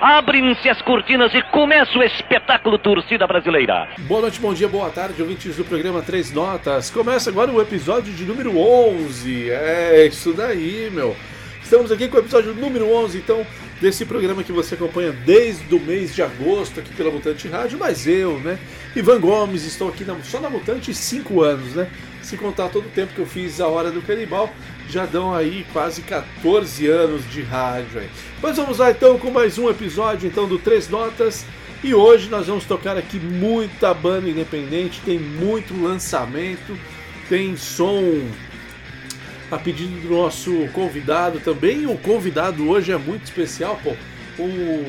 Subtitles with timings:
[0.00, 3.86] Abrem-se as cortinas e começa o espetáculo Torcida Brasileira.
[3.98, 6.88] Boa noite, bom dia, boa tarde, ouvintes do programa Três Notas.
[6.88, 9.50] Começa agora o episódio de número 11.
[9.50, 11.14] É isso daí, meu.
[11.62, 13.46] Estamos aqui com o episódio número 11, então,
[13.80, 18.06] desse programa que você acompanha desde o mês de agosto aqui pela Mutante Rádio, mas
[18.06, 18.58] eu, né,
[18.94, 21.90] Ivan Gomes, estou aqui na, só na Mutante 5 anos, né?
[22.22, 24.52] Se contar todo o tempo que eu fiz a Hora do Canibal,
[24.88, 28.10] já dão aí quase 14 anos de rádio aí.
[28.42, 31.46] Mas vamos lá então com mais um episódio então do Três Notas.
[31.82, 36.78] E hoje nós vamos tocar aqui muita banda independente, tem muito lançamento,
[37.26, 38.20] tem som
[39.50, 41.86] a pedido do nosso convidado também.
[41.86, 43.94] O convidado hoje é muito especial, pô.
[44.38, 44.84] O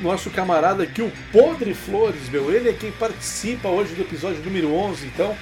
[0.00, 2.52] nosso camarada aqui, o Podre Flores, meu.
[2.52, 5.36] Ele é quem participa hoje do episódio número 11, então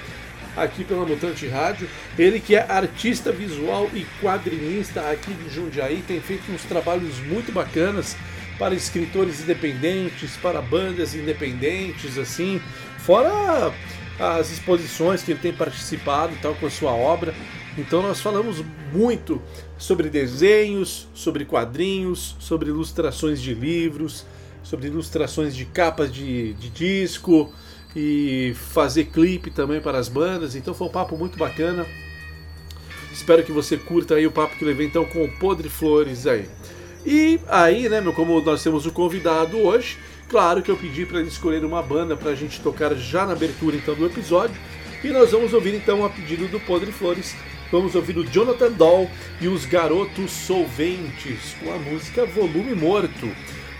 [0.55, 1.87] aqui pela Mutante Rádio.
[2.17, 7.51] Ele que é artista visual e quadrinista aqui de Jundiaí, tem feito uns trabalhos muito
[7.51, 8.15] bacanas
[8.57, 12.61] para escritores independentes, para bandas independentes, assim,
[12.99, 13.73] fora
[14.19, 17.33] as exposições que ele tem participado tal com a sua obra.
[17.77, 19.41] Então nós falamos muito
[19.77, 24.25] sobre desenhos, sobre quadrinhos, sobre ilustrações de livros,
[24.63, 27.51] sobre ilustrações de capas de, de disco,
[27.95, 30.55] e fazer clipe também para as bandas.
[30.55, 31.85] Então foi um papo muito bacana.
[33.11, 36.49] Espero que você curta aí o papo que levei então com o Podre Flores aí.
[37.05, 39.97] E aí, né, meu, como nós temos o convidado hoje,
[40.29, 43.33] claro que eu pedi para ele escolher uma banda para a gente tocar já na
[43.33, 44.55] abertura então do episódio.
[45.03, 47.35] E nós vamos ouvir então a pedido do Podre Flores.
[47.73, 49.09] Vamos ouvir o Jonathan Doll
[49.41, 53.27] e os Garotos Solventes com a música Volume Morto.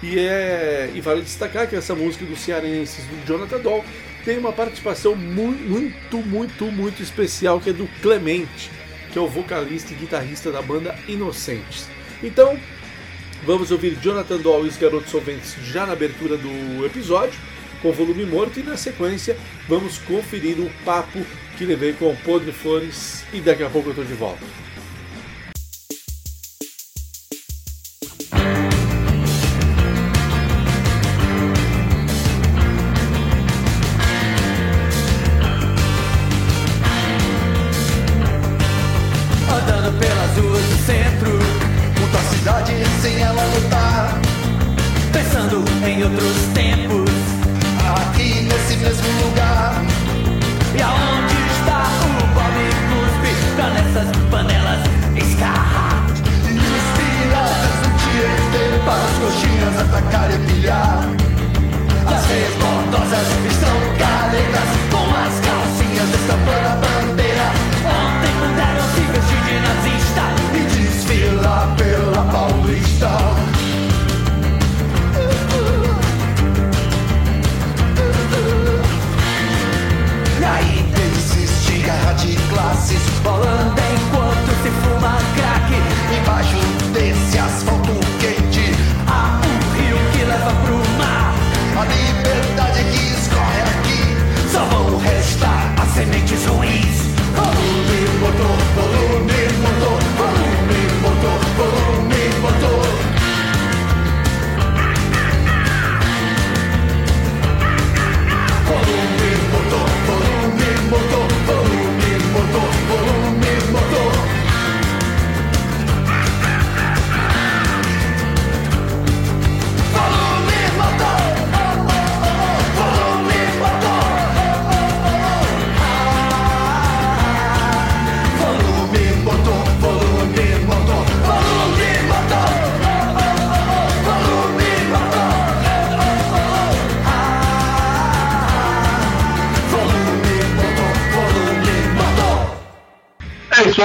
[0.01, 3.85] E, é, e vale destacar que essa música dos cearenses, do Jonathan Doll,
[4.25, 8.71] tem uma participação muito, muito, muito, especial que é do Clemente,
[9.11, 11.87] que é o vocalista e guitarrista da banda Inocentes.
[12.23, 12.57] Então,
[13.45, 17.39] vamos ouvir Jonathan Doll e os Garotos Solventes já na abertura do episódio,
[17.79, 19.37] com volume morto, e na sequência
[19.69, 21.23] vamos conferir o papo
[21.57, 24.43] que levei com Podre Flores e daqui a pouco eu estou de volta.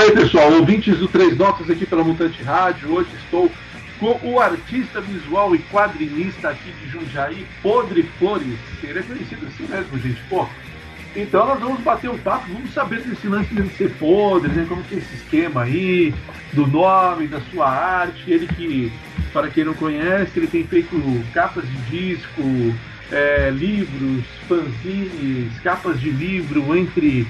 [0.09, 2.95] Aí, pessoal, ouvintes do Três Notas aqui pela Mutante Rádio.
[2.95, 3.51] Hoje estou
[3.99, 8.59] com o artista visual e quadrinista aqui de Jundiaí, Podre Flores.
[8.83, 10.21] Ele é conhecido assim mesmo, gente.
[10.31, 10.49] Pô,
[11.15, 14.65] então nós vamos bater um papo, vamos saber desse lance de ser podre, né?
[14.67, 16.15] Como que é esse esquema aí,
[16.55, 18.31] do nome, da sua arte.
[18.31, 18.91] Ele que,
[19.33, 20.97] para quem não conhece, ele tem feito
[21.35, 22.75] capas de disco,
[23.13, 27.27] é, livros, fanzines, capas de livro, entre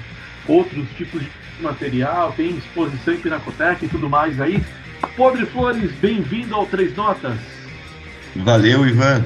[0.47, 4.63] outros tipos de material, tem exposição em Pinacoteca e tudo mais aí.
[5.15, 7.37] Podre Flores, bem-vindo ao Três Notas.
[8.35, 9.23] Valeu, Ivan.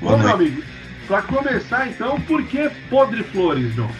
[0.00, 0.62] Bom, meu amigo,
[1.06, 3.90] para começar então, por que Podre Flores, João?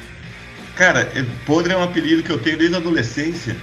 [0.76, 3.56] Cara, é, Podre é um apelido que eu tenho desde a adolescência.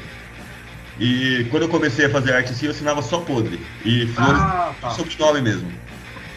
[1.00, 3.60] E quando eu comecei a fazer arte assim, eu assinava só podre.
[3.86, 4.90] E flores Ah, tá.
[4.92, 5.72] sobrenome mesmo.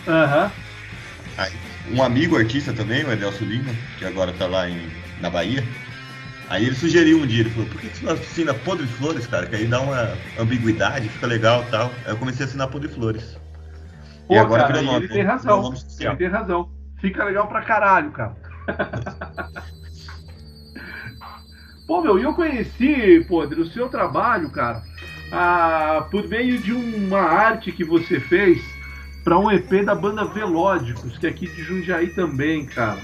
[0.06, 0.52] Aham.
[1.36, 1.52] Aí,
[1.90, 4.80] um amigo artista também, o Edelso Lima, que agora tá lá em,
[5.20, 5.64] na Bahia.
[6.52, 9.46] Aí ele sugeriu um dia, ele falou, por que você não assina Podre Flores, cara?
[9.46, 11.90] Que aí dá uma ambiguidade, fica legal e tal.
[12.04, 13.40] Aí eu comecei a assinar Podre Flores.
[14.28, 15.62] Pô, e agora cara, nome, ele tem razão.
[15.62, 15.78] Nome.
[15.98, 16.70] Ele tem razão.
[17.00, 18.36] Fica legal pra caralho, cara.
[21.88, 24.82] Pô, meu, e eu conheci, Podre, o seu trabalho, cara,
[25.32, 28.62] ah, por meio de uma arte que você fez
[29.24, 33.00] pra um EP da banda Velódicos, que é aqui de Jundiaí também, cara.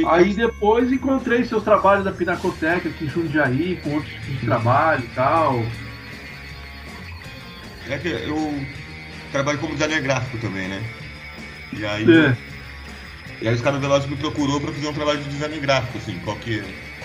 [0.00, 4.46] E- Aí depois encontrei seus trabalhos da Pinacoteca aqui em Jundiaí, com outros tipos de
[4.46, 5.64] trabalho e tal.
[7.88, 8.64] É que eu
[9.32, 10.82] trabalho como designer gráfico também, né?
[11.72, 12.36] E aí, É.
[13.42, 16.18] e aí os caras Velozes me procurou pra fazer um trabalho de design gráfico, assim,
[16.24, 16.62] qual que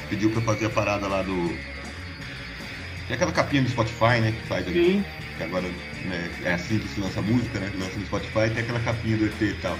[0.09, 1.49] pediu pra fazer a parada lá do.
[3.07, 4.31] Tem aquela capinha do Spotify, né?
[4.31, 5.05] Que faz ali, Sim,
[5.37, 5.67] que agora
[6.05, 7.69] né, é assim que se lança música, né?
[7.71, 9.77] Que lança no Spotify tem aquela capinha do EP e tal.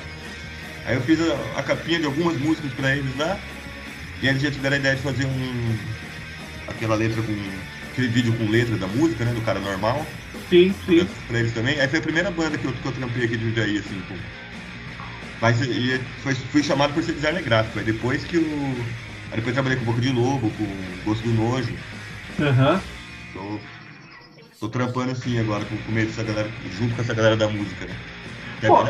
[0.86, 3.38] Aí eu fiz a, a capinha de algumas músicas pra eles lá,
[4.22, 5.78] e eles já tiveram a ideia de fazer um.
[6.68, 7.36] aquela letra com.
[7.92, 9.34] aquele vídeo com letra da música, né?
[9.34, 10.06] Do cara normal.
[10.50, 11.08] sim, sim.
[11.28, 11.80] pra eles também.
[11.80, 14.16] Aí foi a primeira banda que eu, que eu trampei aqui de Jundiaí, assim, com...
[15.42, 17.80] Mas e, foi, fui chamado por ser designer gráfico.
[17.80, 18.76] Aí depois que o.
[19.32, 20.66] Aí depois trabalhei com Boca de Lobo, com
[21.04, 21.74] Gosto do Nojo.
[22.40, 22.80] Aham.
[23.34, 23.60] Tô,
[24.60, 26.50] tô trampando assim agora com, com meio dessa galera,
[26.80, 27.96] junto com essa galera da música, né?
[28.68, 28.84] Pô.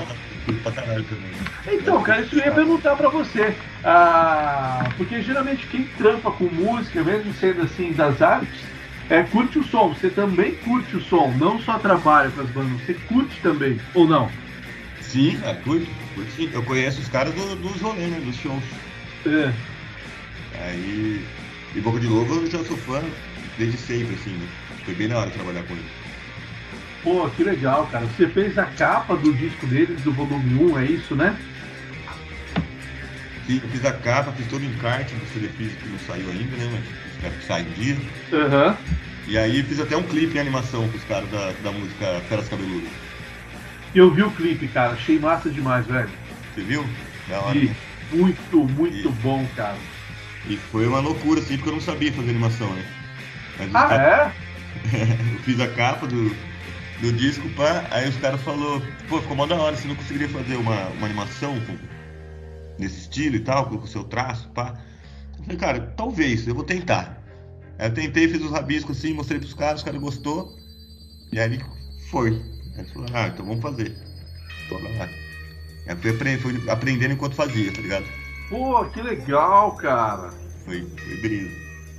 [0.53, 1.77] Pra caralho também.
[1.77, 3.55] Então, cara, isso eu ia perguntar pra você.
[3.83, 8.59] Ah, porque geralmente quem trampa com música, mesmo sendo assim das artes,
[9.09, 9.89] é, curte o som.
[9.93, 14.07] Você também curte o som, não só trabalha com as bandas, você curte também, ou
[14.07, 14.29] não?
[15.01, 16.49] Sim, cara, curto, curto sim.
[16.53, 18.19] Eu conheço os caras do- dos rolês, né?
[18.19, 18.63] Dos shows.
[19.25, 19.51] É.
[20.67, 21.23] Aí.
[21.75, 23.01] E Boca de Lobo eu já sou fã
[23.57, 24.47] desde sempre, assim, né?
[24.85, 25.85] Foi bem na hora de trabalhar com ele.
[27.05, 28.09] Pô, que legal, cara.
[28.09, 31.41] Você fez a capa do disco deles, do volume 1, é isso, né?
[33.45, 36.57] Fiz, fiz a capa, fiz todo o encarte do CD físico que não saiu ainda,
[36.57, 36.67] né?
[36.67, 37.95] Mas espero que saia um dia.
[38.31, 38.85] Aham.
[39.27, 42.47] E aí fiz até um clipe em animação com os caras da, da música Feras
[42.47, 42.91] Cabeludas.
[43.93, 46.15] Eu vi o clipe, cara, achei massa demais, velho.
[46.53, 46.83] Você viu?
[47.27, 47.59] Da hora.
[47.59, 47.75] E né?
[48.11, 49.87] muito, muito E- bom, cara.
[50.45, 52.83] E foi uma loucura, assim, porque eu não sabia fazer animação, né?
[53.57, 54.35] Mas Ah, é?
[55.33, 56.35] eu fiz a capa do,
[57.11, 60.29] do disco, pá, aí os caras falaram, pô, ficou mó da hora, você não conseguiria
[60.29, 61.77] fazer uma, uma animação com,
[62.79, 64.77] nesse estilo e tal, com o seu traço, pá.
[65.37, 67.21] Eu falei, cara, talvez, eu vou tentar.
[67.77, 70.57] Aí eu tentei, fiz os rabiscos assim, mostrei pros caras, os caras gostou,
[71.31, 71.59] e aí
[72.09, 72.31] foi.
[72.73, 73.97] Aí eles falaram, ah, então vamos fazer.
[74.69, 75.09] Bora lá.
[75.87, 78.05] Aí fui, apre- fui aprendendo enquanto fazia, tá ligado?
[78.49, 80.33] Pô, que legal, cara.
[80.65, 81.51] Foi, foi brisa.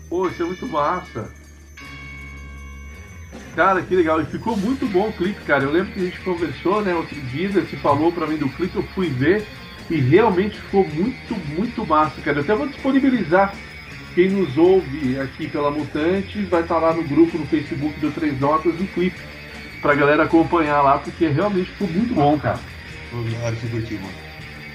[0.08, 1.30] Pô, isso é muito massa.
[3.56, 4.20] Cara, que legal.
[4.20, 5.64] E ficou muito bom o clipe, cara.
[5.64, 8.76] Eu lembro que a gente conversou, né, outro dia, você falou pra mim do clipe,
[8.76, 9.46] eu fui ver
[9.90, 12.38] e realmente ficou muito, muito massa, cara.
[12.38, 13.54] Eu até vou disponibilizar
[14.14, 18.38] quem nos ouve aqui pela Mutante, vai estar lá no grupo no Facebook do Três
[18.38, 19.18] Notas do clipe
[19.80, 22.60] pra galera acompanhar lá, porque realmente ficou muito bom, cara.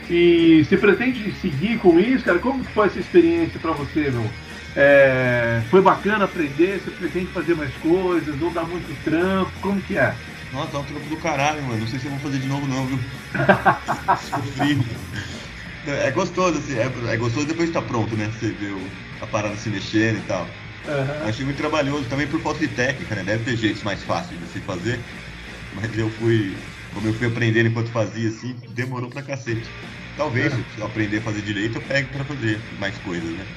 [0.09, 2.39] E você pretende seguir com isso, cara?
[2.39, 4.25] Como que foi essa experiência pra você, meu?
[4.73, 6.79] É, foi bacana aprender?
[6.81, 8.38] Você pretende fazer mais coisas?
[8.39, 9.59] Não dá muito trampo?
[9.59, 10.21] Como que é?
[10.50, 11.79] Nossa, é um trampo do caralho, mano.
[11.79, 13.00] Não sei se eu vou fazer de novo não, viu?
[14.15, 14.75] Sofri.
[15.84, 18.31] É gostoso, assim, é, é gostoso depois de estar pronto, né?
[18.31, 20.63] Você vê o- a parada se mexendo e tal.
[20.86, 21.31] Aham.
[21.31, 23.24] Achei muito trabalhoso, também por falta de técnica, né?
[23.24, 25.10] Deve ter jeitos mais fáceis de se fazer.
[25.72, 29.75] Mas eu fui, como eu fui aprendendo enquanto fazia, assim, demorou pra cacete.
[30.15, 30.65] Talvez, É.
[30.72, 33.50] se eu aprender a fazer direito, eu pegue pra fazer mais coisas, né?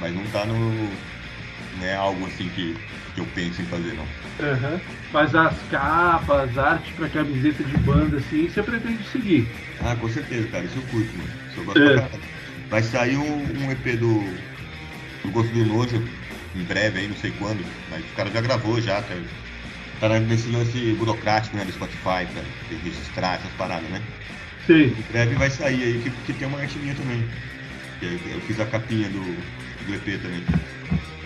[0.00, 0.54] Mas não tá no.
[1.78, 2.74] Não é algo assim que,
[3.14, 4.04] que eu penso em fazer, não.
[4.40, 4.80] Aham.
[5.12, 9.46] Mas as capas, arte pra camiseta de banda, assim, você pretende seguir?
[9.80, 11.30] Ah, com certeza, cara, isso eu curto, mano.
[11.50, 11.94] Isso eu gosto É.
[11.94, 12.08] pra.
[12.70, 14.08] Vai sair um, um EP do,
[15.24, 15.96] do Gosto do Nojo,
[16.54, 19.14] em breve aí, não sei quando, mas o cara já gravou já, tá,
[20.00, 22.42] tá nesse lance burocrático, né, do Spotify, pra
[22.84, 24.02] registrar essas paradas, né?
[24.66, 24.86] Sei.
[24.88, 27.24] Em breve vai sair aí, que, que tem uma arte minha também.
[28.02, 29.22] Eu, eu fiz a capinha do,
[29.96, 30.44] também.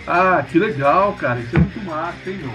[0.07, 1.39] Ah, que legal, cara.
[1.39, 2.51] Isso é muito massa, hein, meu?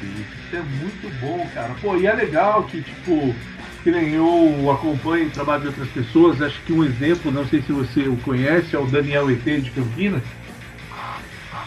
[0.00, 0.24] Sim.
[0.46, 1.74] Isso é muito bom, cara.
[1.80, 3.34] Pô, e é legal que, tipo,
[3.82, 6.40] que nem eu acompanho o trabalho de outras pessoas.
[6.40, 9.70] Acho que um exemplo, não sei se você o conhece, é o Daniel ET de
[9.70, 10.22] Campinas.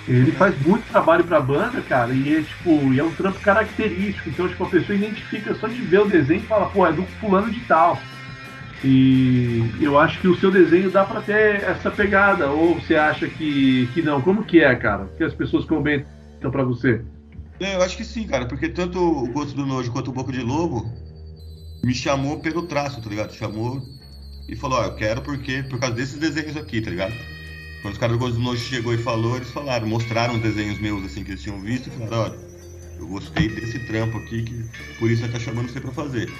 [0.07, 4.29] Ele faz muito trabalho pra banda, cara, e é tipo, e é um trampo característico.
[4.29, 7.03] Então, tipo, a pessoa identifica só de ver o desenho e fala, pô, é do
[7.19, 8.01] fulano de tal.
[8.83, 13.27] E eu acho que o seu desenho dá pra ter essa pegada, ou você acha
[13.27, 14.21] que, que não?
[14.21, 15.09] Como que é, cara?
[15.17, 16.17] Que as pessoas comentam.
[16.51, 17.01] Pra você?
[17.59, 20.31] É, eu acho que sim, cara, porque tanto o Gosto do Nojo quanto o Boca
[20.31, 20.85] de Lobo
[21.83, 23.33] me chamou pelo traço, tá ligado?
[23.33, 23.81] Chamou
[24.47, 27.13] e falou, ó, eu quero porque, por causa desses desenhos aqui, tá ligado?
[27.81, 30.79] Quando os caras do Gosto do Nojo chegou e falou, eles falaram, mostraram os desenhos
[30.79, 34.69] meus, assim, que eles tinham visto e falaram, ó, eu gostei desse trampo aqui, que
[34.99, 36.31] por isso tá chamando você pra fazer.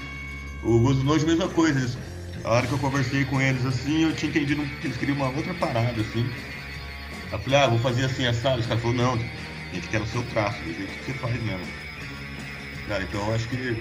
[0.64, 1.98] O Gosto do Nojo, mesma coisa, eles,
[2.44, 5.30] a hora que eu conversei com eles, assim, eu tinha entendido que eles queriam uma
[5.30, 6.30] outra parada, assim.
[7.32, 8.60] Eu falei, ah, vou fazer assim, assado.
[8.60, 9.26] Os caras falaram, não,
[9.72, 11.66] a gente quer o seu traço, do jeito que você faz mesmo.
[12.88, 13.76] Cara, então eu acho que.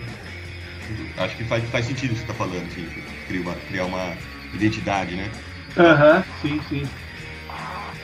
[1.17, 2.87] Acho que faz, faz sentido o que você tá falando, assim,
[3.27, 4.17] criar uma, criar uma
[4.53, 5.31] identidade, né?
[5.77, 6.89] Aham, uhum, sim, sim.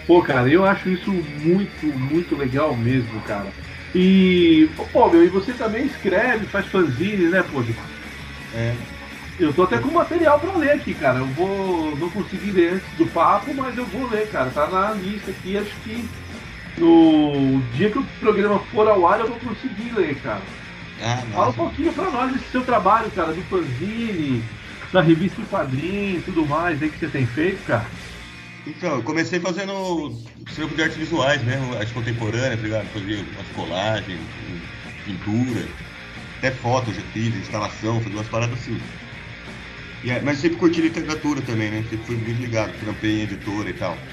[0.07, 3.53] Pô, cara, eu acho isso muito, muito legal mesmo, cara.
[3.95, 7.63] E, pô, meu, e você também escreve, faz fanzine, né, pô?
[8.55, 9.02] É.
[9.39, 11.19] Eu tô até com material pra ler aqui, cara.
[11.19, 11.97] Eu vou.
[11.97, 14.51] Não consegui ler antes do papo, mas eu vou ler, cara.
[14.51, 16.09] Tá na lista aqui, acho que
[16.79, 20.43] no dia que o programa for ao ar eu vou conseguir ler, cara.
[21.03, 24.43] Ah, Fala um pouquinho pra nós desse seu trabalho, cara, do fanzine,
[24.93, 27.87] da revista em quadrinho e tudo mais aí que você tem feito, cara.
[28.65, 30.17] Então, eu comecei fazendo
[30.55, 32.87] trampo de artes visuais mesmo, arte contemporânea, tá ligado?
[32.93, 34.21] Fazia umas colagens,
[35.05, 35.67] pintura,
[36.39, 38.81] até foto eu já fiz, instalação, fazia umas paradas assim.
[40.03, 41.83] E, mas sempre curti literatura também, né?
[41.85, 44.07] Sempre fui muito ligado, trampei em editora e tal.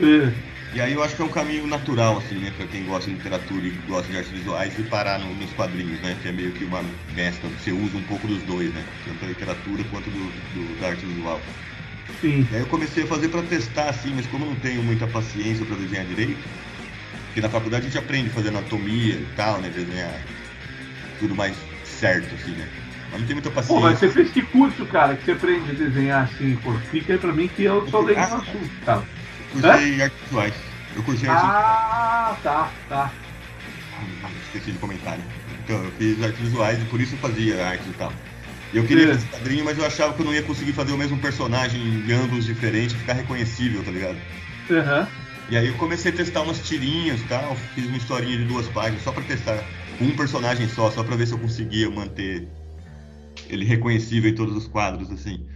[0.00, 0.48] É.
[0.70, 3.16] E aí eu acho que é um caminho natural, assim, né, pra quem gosta de
[3.16, 6.52] literatura e gosta de artes visuais, e parar no, nos quadrinhos, né, que é meio
[6.54, 10.30] que uma mescla, você usa um pouco dos dois, né, tanto a literatura quanto do,
[10.52, 11.42] do da arte visual.
[12.20, 12.48] Sim.
[12.50, 15.06] E aí eu comecei a fazer pra testar, assim, mas como eu não tenho muita
[15.08, 16.48] paciência pra desenhar direito,
[17.26, 20.24] porque na faculdade a gente aprende a fazer anatomia e tal, né, desenhar
[21.18, 22.70] tudo mais certo, assim, né.
[23.10, 23.74] Mas não tem muita paciência.
[23.74, 26.72] Pô, mas você fez que curso, cara, que você aprende a desenhar assim, pô?
[26.90, 29.02] Fica aí pra mim que eu só leio no assunto, cara.
[29.52, 30.54] Cursei artes visuais.
[30.94, 33.12] Eu cursei artes Ah, tá, tá.
[34.44, 35.22] Esqueci de comentário.
[35.64, 38.12] Então, eu fiz artes visuais e por isso eu fazia arte e tal.
[38.72, 41.16] Eu queria fazer quadrinho, mas eu achava que eu não ia conseguir fazer o mesmo
[41.18, 44.18] personagem em ângulos diferentes ficar reconhecível, tá ligado?
[44.70, 45.08] Aham.
[45.50, 48.68] E aí eu comecei a testar umas tirinhas e tal, fiz uma historinha de duas
[48.68, 49.64] páginas só pra testar
[49.98, 52.46] um personagem só, só pra ver se eu conseguia manter
[53.48, 55.46] ele reconhecível em todos os quadros, assim.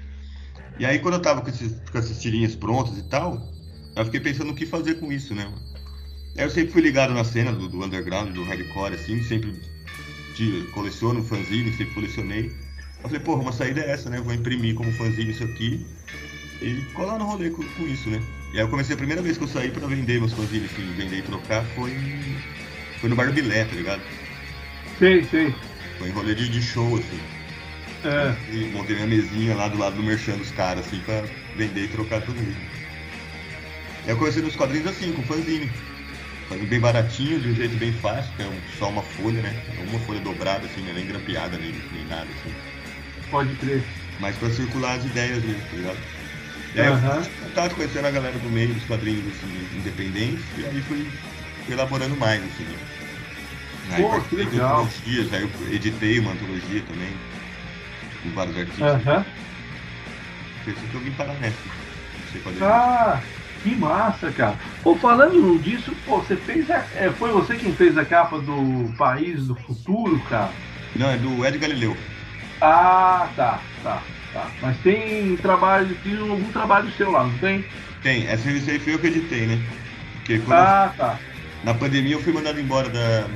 [0.79, 3.53] E aí quando eu tava com, esses, com essas tirinhas prontas e tal,
[3.95, 5.53] eu fiquei pensando o que fazer com isso, né?
[6.37, 9.53] Aí eu sempre fui ligado na cena do, do underground, do hardcore, assim, sempre
[10.35, 12.47] de, coleciono fanzine, sempre colecionei.
[13.03, 14.19] Eu falei, porra, uma saída é essa, né?
[14.19, 15.87] Eu vou imprimir como fanzine isso aqui
[16.63, 18.23] e colar no rolê com, com isso, né?
[18.53, 20.93] E aí eu comecei, a primeira vez que eu saí pra vender meus fanzines, assim,
[20.95, 21.93] vender e trocar, foi,
[23.01, 24.03] foi no Bar do Bilé, tá ligado?
[24.99, 25.55] Sei, sei.
[25.99, 27.21] Foi em rolê de, de show, assim.
[28.05, 28.35] É.
[28.53, 31.23] E montei minha mesinha lá do lado do merchan dos caras, assim, pra
[31.57, 32.59] vender e trocar tudo isso.
[34.05, 35.71] Aí eu comecei nos quadrinhos assim, com fanzine.
[36.49, 39.55] Fazendo bem baratinho, de um jeito bem fácil, que é um- só uma folha, né?
[39.89, 40.93] Uma folha dobrada, assim, né?
[40.95, 42.53] nem grampeada, nem, nem nada, assim.
[43.31, 43.83] Pode crer.
[44.21, 45.99] Mas pra circular as ideias mesmo, tá ligado?
[46.75, 50.65] E aí eu fui contato, conhecendo a galera do meio dos quadrinhos, assim, independentes, e
[50.65, 51.07] aí fui
[51.69, 52.77] elaborando mais, assim, né?
[53.93, 54.83] Aí Pô, que legal.
[54.85, 57.11] antologias, aí eu editei uma antologia também,
[58.31, 58.83] vários artistas.
[59.07, 59.25] Aham.
[60.67, 61.57] Isso que eu vim parar nessa.
[61.67, 62.59] Não sei qual é.
[62.73, 63.21] Ah,
[63.63, 64.55] que massa, cara.
[64.83, 68.93] Pô, falando disso, pô, você fez a, é, foi você quem fez a capa do
[68.97, 70.51] País do Futuro, cara?
[70.95, 71.97] Não, é do Ed Galileu.
[72.61, 74.03] Ah, tá, tá,
[74.33, 74.47] tá.
[74.61, 77.65] Mas tem trabalho, tem algum trabalho seu lá, não tem?
[78.03, 79.59] Tem, essa revista aí foi eu que editei, né?
[80.17, 81.19] Porque quando Ah, tá.
[81.65, 83.27] na pandemia eu fui mandado embora da,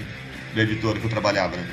[0.55, 1.67] da editora que eu trabalhava, né?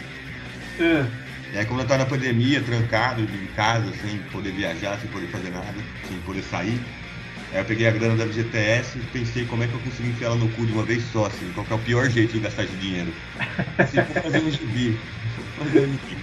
[0.80, 1.06] É.
[1.54, 5.28] E aí quando eu tava na pandemia, trancado em casa, sem poder viajar, sem poder
[5.28, 6.80] fazer nada, sem poder sair,
[7.52, 10.30] aí eu peguei a grana da FGTS e pensei como é que eu consigo enfiar
[10.30, 12.40] ela no cu de uma vez só, assim, qual que é o pior jeito de
[12.40, 13.14] gastar esse dinheiro.
[13.78, 14.98] Assim, vou fazer um gibi.
[15.56, 16.18] Fazer um gibi.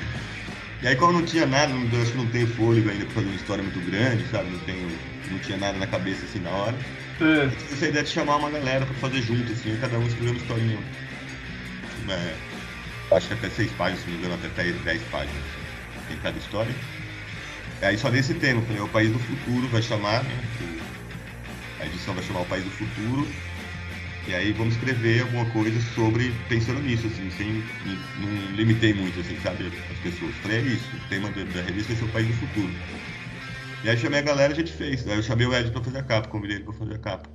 [0.82, 3.26] E aí como não tinha nada, não, acho que não tenho fôlego ainda pra fazer
[3.28, 4.50] uma história muito grande, sabe?
[4.50, 4.88] Não tenho.
[5.30, 6.76] Não tinha nada na cabeça assim na hora.
[7.20, 7.44] É.
[7.72, 10.78] Essa ideia de chamar uma galera pra fazer junto, assim, cada um escrever uma historinha.
[12.08, 12.49] É,
[13.10, 15.42] acho que até seis páginas, se não me engano, até dez, páginas
[16.10, 16.74] em cada história.
[17.82, 20.30] Aí só nesse tema, falei, o País do Futuro vai chamar, né?
[21.80, 23.26] A edição vai chamar o País do Futuro.
[24.28, 27.64] E aí vamos escrever alguma coisa sobre, pensando nisso, assim, sem.
[28.18, 30.34] Não limitei muito, assim, sabe, as pessoas.
[30.42, 32.70] Falei, é isso, o tema da, da revista ser o País do Futuro.
[33.82, 35.08] E aí chamei a galera e a gente fez.
[35.08, 37.28] Aí eu chamei o Ed pra fazer a capa, convidei ele pra fazer a capa.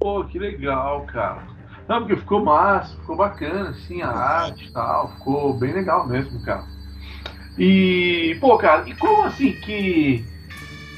[0.00, 1.55] Pô, que legal, cara.
[1.88, 5.12] Não, porque ficou massa, ficou bacana, assim, a arte e tal.
[5.12, 6.64] Ficou bem legal mesmo, cara.
[7.56, 10.24] E, pô, cara, e como assim que.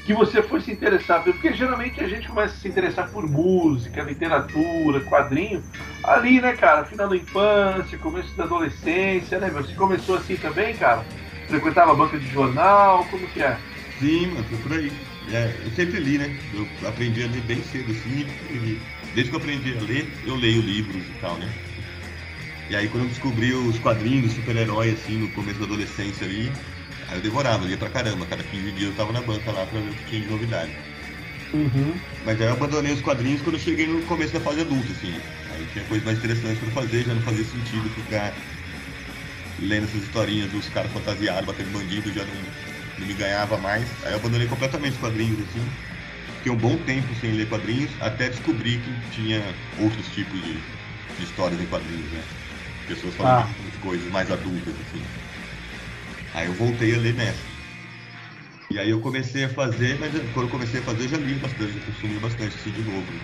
[0.05, 1.23] que você foi se interessar?
[1.23, 5.63] Porque geralmente a gente começa a se interessar por música, literatura, quadrinho,
[6.03, 6.85] ali, né, cara?
[6.85, 11.05] Final da infância, começo da adolescência, né, Você começou assim também, cara?
[11.47, 13.57] Frequentava banca de jornal, como que é?
[13.99, 14.91] Sim, mano, foi por aí.
[15.31, 16.35] É, eu sempre li, né?
[16.53, 18.79] Eu aprendi a ler bem cedo, assim, e
[19.13, 21.59] desde que eu aprendi a ler, eu leio livros e tal, né?
[22.69, 26.65] E aí quando eu descobri os quadrinhos, super-herói, assim, no começo da adolescência ali,
[27.07, 29.81] aí eu devorava, lia pra caramba, cada 15 dias eu tava na banca lá pra
[29.81, 30.79] ver o que tinha de novidade.
[31.53, 32.09] Uhum.
[32.21, 35.29] Mas aí eu abandonei os quadrinhos quando eu cheguei no começo da fase adulta, assim.
[35.45, 38.45] Aí tinha coisas mais interessantes pra fazer, já não fazia sentido ficar
[39.57, 42.57] lendo essas historinhas dos caras fantasiados, batendo bandido, já não
[42.97, 43.97] não me ganhava mais.
[44.03, 45.79] Aí eu abandonei completamente os quadrinhos, assim.
[46.39, 49.43] Fiquei um bom tempo sem ler quadrinhos, até descobrir que tinha
[49.77, 52.23] outros tipos de, de histórias em quadrinhos, né?
[52.87, 53.71] Pessoas falando ah.
[53.71, 55.03] de coisas mais adultas, assim.
[56.33, 57.43] Aí eu voltei a ler nessa.
[58.71, 61.33] E aí eu comecei a fazer, mas quando eu comecei a fazer eu já li
[61.33, 63.11] bastante, eu consumi bastante assim de novo.
[63.11, 63.19] Né?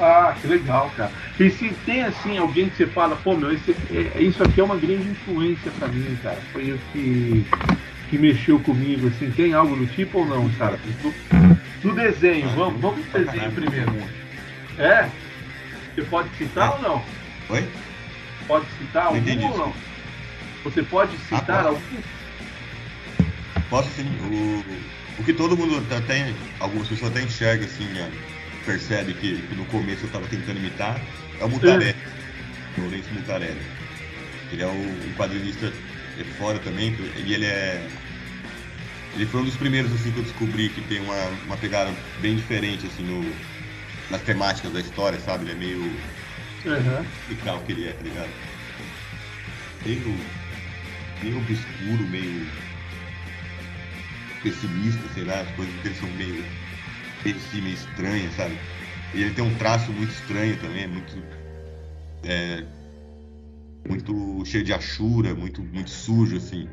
[0.00, 1.12] Ah, que legal, cara.
[1.38, 4.64] E se tem assim alguém que você fala, pô meu, esse, é, isso aqui é
[4.64, 6.38] uma grande influência para mim, cara.
[6.52, 7.46] Foi o que
[8.12, 10.78] que mexeu comigo, assim, tem algo do tipo ou não, cara?
[11.00, 11.14] Do,
[11.80, 13.90] do desenho, vamos, vamos pro desenho primeiro.
[14.76, 15.08] É?
[15.94, 17.04] Você pode citar ou não?
[17.48, 17.66] Oi?
[18.46, 19.74] Pode citar algum ou não?
[20.62, 21.80] Você pode citar ah, algum?
[23.70, 24.04] Posso sim.
[24.30, 24.62] O,
[25.18, 27.88] o que todo mundo até, algumas pessoas até enxergam assim,
[28.66, 31.00] percebe que, que, no começo eu estava tentando imitar,
[31.40, 31.88] é o Mutarelli.
[31.88, 32.78] É.
[32.78, 33.62] O Lourenço Mutarelli.
[34.52, 35.72] Ele é o, um quadrinista
[36.20, 37.88] é fora também, e ele é
[39.14, 42.36] ele foi um dos primeiros assim que eu descobri que tem uma, uma pegada bem
[42.36, 43.22] diferente assim no,
[44.10, 45.44] nas temáticas da história, sabe?
[45.44, 45.80] Ele é meio.
[45.80, 47.02] Uhum.
[47.22, 48.30] Explicar o que ele é, tá ligado?
[49.84, 50.16] Meio.
[51.22, 52.46] meio obscuro, meio.
[54.42, 56.44] pessimista, sei lá, as coisas dele são meio.
[57.24, 58.56] meio assim, meio estranhas, sabe?
[59.14, 61.16] E ele tem um traço muito estranho também, muito.
[62.24, 62.64] É,
[63.88, 66.68] muito cheio de achura, muito, muito sujo, assim.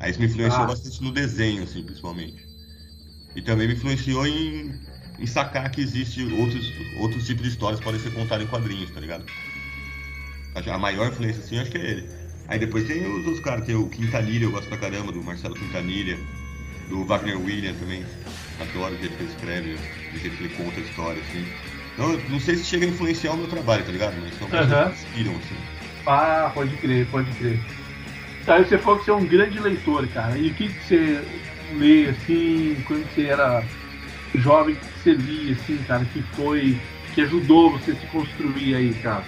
[0.00, 0.66] Aí isso me influenciou ah.
[0.66, 2.46] bastante no desenho, assim, principalmente.
[3.34, 4.80] E também me influenciou em,
[5.18, 8.90] em sacar que existe outros, outros tipos de histórias que podem ser contadas em quadrinhos,
[8.90, 9.24] tá ligado?
[10.54, 12.08] A maior influência, assim, acho que é ele.
[12.48, 15.54] Aí depois tem os outros caras, tem o Quintanilha, eu gosto pra caramba, do Marcelo
[15.54, 16.18] Quintanilha,
[16.88, 18.04] do Wagner William também.
[18.60, 19.76] Adoro o jeito que ele escreve,
[20.14, 21.46] o jeito que ele conta a história, assim.
[21.98, 24.14] Não, não sei se chega a influenciar o meu trabalho, tá ligado?
[24.20, 24.84] Mas são pessoas uhum.
[24.84, 25.56] que inspiram, assim.
[26.06, 27.60] Ah, pode crer, pode crer.
[28.48, 30.38] Aí você falou que você é um grande leitor, cara.
[30.38, 31.20] E o que, que você
[31.76, 33.62] lê, assim, quando você era
[34.36, 36.76] jovem, o que você lia, assim, cara, que foi,
[37.14, 39.22] que ajudou você a se construir aí, cara?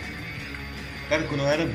[1.10, 1.68] Cara, quando eu era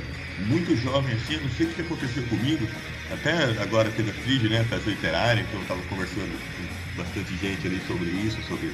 [0.47, 2.67] muito jovem, assim, eu não sei o que aconteceu comigo,
[3.13, 7.67] até agora teve a FRID, né, festa literária, que eu tava conversando com bastante gente
[7.67, 8.71] ali sobre isso, sobre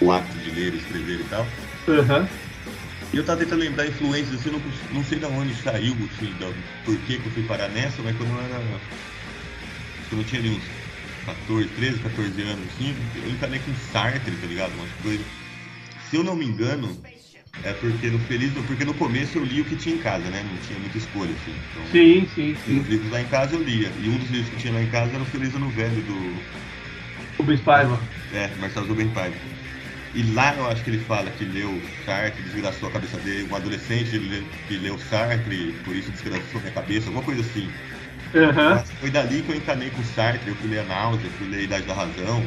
[0.00, 1.46] o ato de ler, escrever e tal.
[1.86, 2.26] Uhum.
[3.12, 4.60] E eu tava tentando lembrar influências, assim, não,
[4.94, 6.50] não sei de onde saiu, assim, da,
[6.84, 8.60] por que, que eu fui parar nessa, mas quando eu era.
[10.08, 10.62] Quando eu tinha ali uns
[11.26, 14.72] 14, 13, 14 anos, assim, eu encanei com Sartre, tá ligado?
[14.72, 15.26] Umas coisas.
[16.08, 16.96] Se eu não me engano,
[17.64, 20.42] é porque no Feliz, porque no começo eu li o que tinha em casa, né?
[20.50, 21.54] Não tinha muita escolha, assim.
[21.70, 22.80] Então, sim, sim, sim.
[22.80, 23.90] Os livros lá em casa eu lia.
[24.02, 26.42] E um dos livros que tinha lá em casa era o Feliz Ano Velho do.
[27.36, 28.00] Rubens Paiva.
[28.32, 29.36] É, Marcelo Rubens Paiva.
[30.14, 33.56] E lá eu acho que ele fala que leu Sartre, desgraçou a cabeça dele, um
[33.56, 34.10] adolescente
[34.68, 37.68] que leu Sartre, por isso desgraçou minha cabeça, alguma coisa assim.
[38.34, 38.84] Uhum.
[39.00, 41.62] Foi dali que eu encanei com Sartre, eu fui ler a náusea, fui ler a
[41.62, 42.44] Idade da Razão.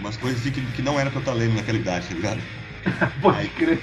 [0.00, 2.40] Umas coisas assim que, que não era pra eu estar lendo naquela idade, tá ligado?
[3.22, 3.80] Pode Aí, crer.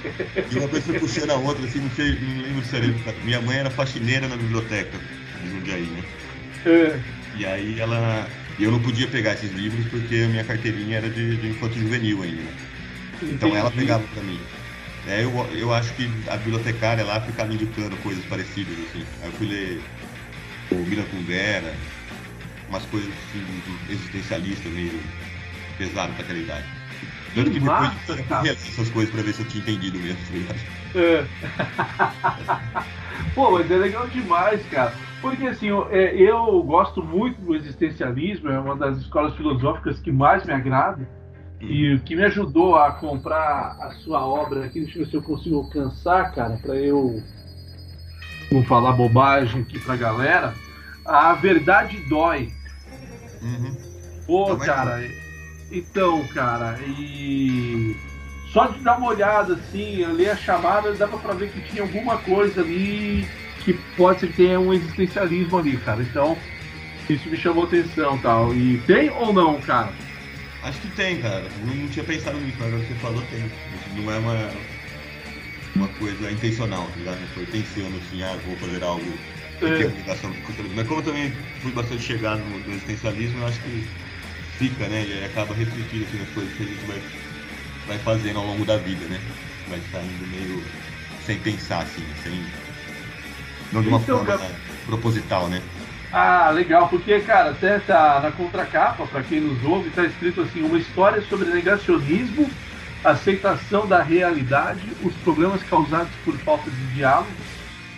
[0.50, 2.86] E uma coisa foi puxando a outra, assim, não sei, não lembro se era.
[3.24, 4.96] Minha mãe era faxineira na biblioteca
[5.42, 6.04] de Jundiaí, né?
[6.64, 7.00] É.
[7.34, 11.08] E aí ela e eu não podia pegar esses livros porque a minha carteirinha era
[11.08, 12.50] de, de infanto juvenil ainda.
[13.22, 14.40] Então ela pegava para mim.
[15.06, 19.04] É, eu, eu acho que a bibliotecária lá ficava indicando coisas parecidas, assim.
[19.20, 19.82] Aí eu fui ler
[20.70, 21.74] o Milan Kundera,
[22.68, 23.44] umas coisas assim,
[23.88, 25.00] existencialistas meio
[25.76, 26.64] pesado pra aquela idade.
[27.34, 30.54] Tanto que depois eu fui essas coisas pra ver se eu tinha entendido mesmo, tá
[30.94, 31.24] É.
[33.34, 34.94] Pô, mas é legal demais, cara.
[35.22, 40.10] Porque assim, eu, é, eu gosto muito do existencialismo, é uma das escolas filosóficas que
[40.10, 41.08] mais me agrada.
[41.60, 45.16] E o que me ajudou a comprar a sua obra aqui, deixa eu ver se
[45.16, 47.22] eu consigo alcançar, cara, para eu
[48.50, 50.54] não falar bobagem aqui pra galera.
[51.04, 52.52] A verdade dói.
[53.40, 53.76] Uhum.
[54.26, 55.08] Pô, cara,
[55.70, 57.96] então, cara, e
[58.52, 61.82] só de dar uma olhada assim, eu ler a chamada, dava pra ver que tinha
[61.82, 63.24] alguma coisa ali
[63.64, 66.02] que pode ser que tenha um existencialismo ali, cara.
[66.02, 66.36] Então,
[67.08, 68.54] isso me chamou atenção tal.
[68.54, 69.92] E tem ou não, cara?
[70.62, 71.44] Acho que tem, cara.
[71.64, 73.44] Não, não tinha pensado nisso, mas agora que você falou, tem.
[73.96, 74.50] Não é uma,
[75.76, 77.20] uma coisa intencional, tá ligado?
[77.20, 79.12] Não foi pensando assim, ah, vou fazer algo
[79.58, 79.78] que É.
[79.78, 80.74] tem ligação com o.
[80.74, 83.84] Mas como eu também fui bastante chegado no, no existencialismo, eu acho que
[84.58, 85.04] fica, né?
[85.06, 87.00] E acaba refletindo assim, nas coisas que a gente vai,
[87.88, 89.20] vai fazendo ao longo da vida, né?
[89.68, 90.62] Vai saindo meio
[91.26, 92.44] sem pensar, assim, sem.
[93.72, 94.50] Não de uma Então, forma Gab-
[94.86, 95.60] proposital, né?
[96.12, 100.60] Ah, legal, porque, cara, até tá na contracapa, pra quem nos ouve, tá escrito assim,
[100.62, 102.50] uma história sobre negacionismo,
[103.02, 107.30] aceitação da realidade, os problemas causados por falta de diálogo,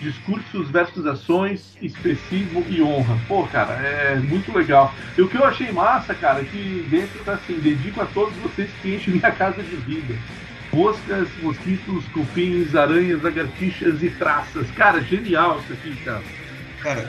[0.00, 3.18] discursos versus ações, expressivo e honra.
[3.26, 4.94] Pô, cara, é muito legal.
[5.16, 8.34] E o que eu achei massa, cara, é que dentro tá assim, dedico a todos
[8.36, 10.14] vocês que enchem minha casa de vida.
[10.74, 14.70] Moscas, mosquitos, cupins, aranhas, lagartixas e traças.
[14.72, 16.22] Cara, genial isso aqui, cara.
[16.82, 17.08] Cara,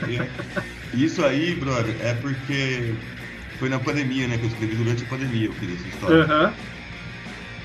[0.94, 2.94] isso aí, brother, é porque
[3.60, 4.38] foi na pandemia, né?
[4.38, 6.24] Que eu escrevi durante a pandemia, eu fiz essa história.
[6.24, 6.54] Aham.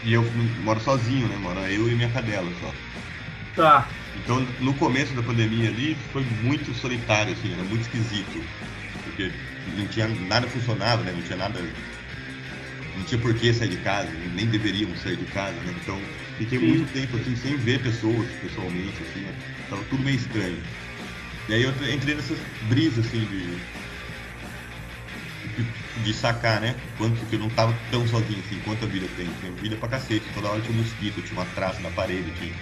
[0.03, 0.25] E eu
[0.65, 1.37] moro sozinho, né?
[1.37, 2.73] Moro eu e minha cadela só.
[3.55, 3.89] Tá.
[4.25, 8.43] Então, no começo da pandemia ali, foi muito solitário, assim, era muito esquisito.
[9.05, 9.31] Porque
[9.77, 11.13] não tinha nada funcionava, né?
[11.15, 11.61] Não tinha nada.
[13.01, 15.75] Não tinha por que sair de casa, nem deveríamos sair de casa, né?
[15.83, 16.03] Então,
[16.37, 16.67] fiquei Sim.
[16.67, 19.33] muito tempo, assim, sem ver pessoas pessoalmente, assim, né?
[19.71, 20.59] Tava tudo meio estranho.
[21.49, 23.57] E aí eu entrei nessas brisas, assim, de.
[25.57, 26.75] de, de sacar, né?
[26.99, 29.27] Quanto que eu não tava tão sozinho, assim, quanta vida tem.
[29.41, 32.53] Tinha vida pra cacete, toda hora tinha um mosquito, tinha uma traça na parede, tinha.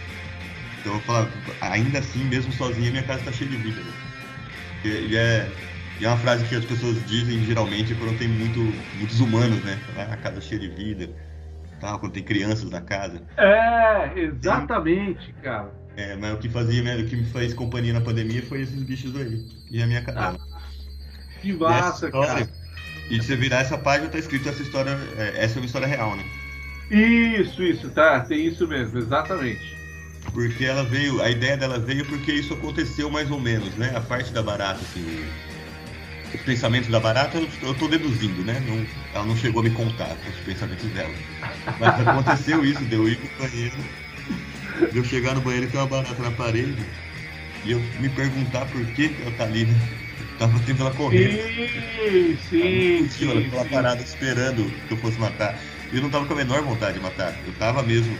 [0.81, 3.93] Então eu falava, ainda assim, mesmo sozinha, minha casa tá cheia de vida, né?
[4.85, 5.51] E, e é,
[6.01, 8.61] e é uma frase que as pessoas dizem geralmente quando tem muito,
[8.99, 9.79] muitos humanos, né?
[9.97, 11.11] Ah, a casa cheia de vida,
[11.81, 13.21] tal, quando tem crianças na casa.
[13.37, 15.73] É, exatamente, cara.
[15.97, 18.83] É, mas o que fazia, né, o que me fez companhia na pandemia foi esses
[18.85, 19.45] bichos aí.
[19.71, 20.39] E a minha cadela.
[21.43, 22.49] Que E essa massa, história- cara.
[23.11, 24.91] E se você virar essa página, tá escrito essa história.
[25.17, 26.25] é, essa é uma história real, né?
[26.91, 28.21] Isso, isso, tá.
[28.21, 29.77] Tem isso mesmo, exatamente.
[30.33, 33.93] Porque ela veio, a ideia dela veio porque isso aconteceu mais ou menos, né?
[33.97, 35.25] A parte da barata, assim,
[36.35, 38.63] os pensamentos da barata eu, tô deduzindo, né?
[38.67, 41.15] Não, ela não chegou a me contar os pensamentos dela.
[41.79, 43.77] Mas aconteceu isso, deu ir pro banheiro,
[44.93, 46.85] de eu chegar no banheiro e ter uma barata na parede,
[47.65, 49.75] e eu me perguntar por que ela tá ali, né?
[50.39, 51.33] Tava tendo ela correndo.
[52.49, 53.51] Sim, sim, ela sim.
[53.51, 53.69] sim.
[53.71, 55.59] parada esperando que eu fosse matar.
[55.93, 57.35] E eu não tava com a menor vontade de matar.
[57.45, 58.17] Eu tava mesmo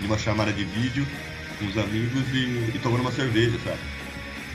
[0.00, 1.06] numa chamada de vídeo
[1.58, 3.78] com os amigos e, e tomando uma cerveja, sabe?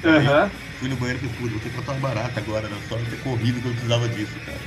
[0.04, 0.52] Aham.
[0.80, 2.78] Fui no banheiro vou ter que matar uma barata agora, né?
[2.88, 4.60] Só ter corrido que eu precisava disso, cara.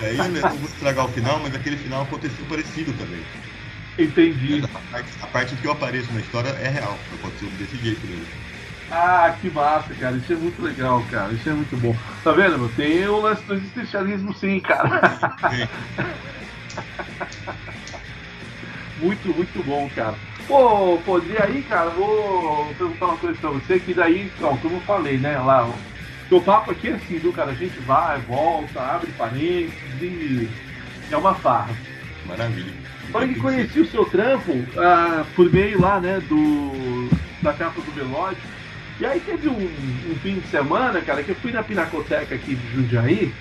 [0.00, 3.20] E aí, né, não vou estragar o final, mas aquele final aconteceu parecido também.
[3.98, 4.62] Entendi.
[4.62, 8.26] A parte, a parte que eu apareço na história é real, aconteceu desse jeito mesmo.
[8.90, 10.16] Ah, que massa, cara.
[10.16, 11.32] Isso é muito legal, cara.
[11.34, 11.94] Isso é muito bom.
[12.24, 12.68] Tá vendo, meu?
[12.70, 15.18] Tem o lance do existencialismo sim, cara.
[15.50, 15.68] Bem,
[19.00, 20.14] Muito, muito bom, cara.
[20.46, 24.76] Pô, pô, e aí, cara, vou perguntar uma coisa pra você, que daí, então, como
[24.76, 25.74] eu falei, né, lá, o
[26.30, 27.52] o papo aqui é assim, viu, cara?
[27.52, 30.48] A gente vai, volta, abre parênteses e
[31.10, 31.74] é uma farra.
[32.26, 32.72] maravilha.
[33.14, 37.08] Olha que conheci o seu trampo ah, por meio lá, né, do
[37.40, 38.46] da capa do Melódico.
[39.00, 42.54] E aí teve um, um fim de semana, cara, que eu fui na Pinacoteca aqui
[42.54, 43.32] de Jundiaí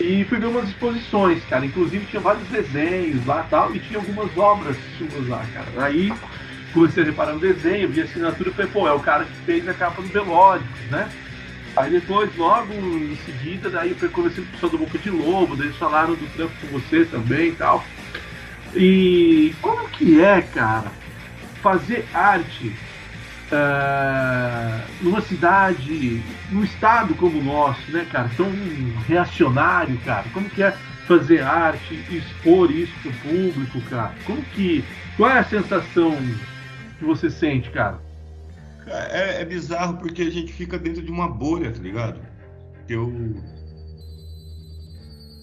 [0.00, 1.64] e fui ver umas exposições, cara.
[1.64, 5.86] Inclusive tinha vários desenhos lá e tal, e tinha algumas obras suas lá, cara.
[5.86, 6.12] Aí
[6.72, 9.36] comecei a reparar no desenho, vi a assinatura e falei, pô, é o cara que
[9.46, 11.08] fez a capa do Melódico, né?
[11.76, 15.60] Aí depois, logo em seguida, daí eu conversei com o pessoal do Boca de Lobo,
[15.60, 17.84] eles falaram do trampo com você também e tal.
[18.74, 20.92] E como que é, cara,
[21.62, 22.72] fazer arte
[23.52, 28.50] ah, numa cidade, num estado como o nosso, né, cara, tão
[29.06, 30.24] reacionário, cara?
[30.32, 30.72] Como que é
[31.06, 34.14] fazer arte, expor isso pro público, cara?
[34.24, 34.84] Como que,
[35.16, 36.16] qual é a sensação
[36.98, 38.00] que você sente, cara?
[38.86, 42.20] É, é bizarro porque a gente fica dentro de uma bolha, tá ligado?
[42.88, 43.12] Eu.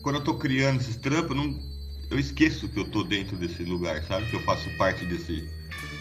[0.04, 1.60] Quando eu tô criando esses trampos, eu, não...
[2.10, 4.28] eu esqueço que eu tô dentro desse lugar, sabe?
[4.28, 5.48] Que eu faço parte desse...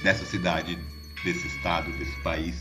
[0.03, 0.79] dessa cidade,
[1.23, 2.55] desse estado, desse país.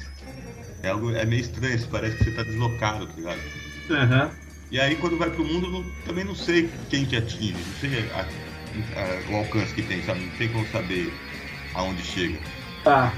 [0.84, 3.42] É algo é meio estranho, isso parece que você tá deslocado, tá ligado?
[3.90, 4.32] Aham.
[4.72, 8.00] E aí quando vai pro mundo, não- também não sei quem que atinge, não sei
[8.12, 8.22] a-
[9.00, 10.22] a- o alcance que tem, sabe?
[10.22, 11.12] Não tem como saber
[11.74, 12.38] aonde chega.
[12.84, 13.14] Tá.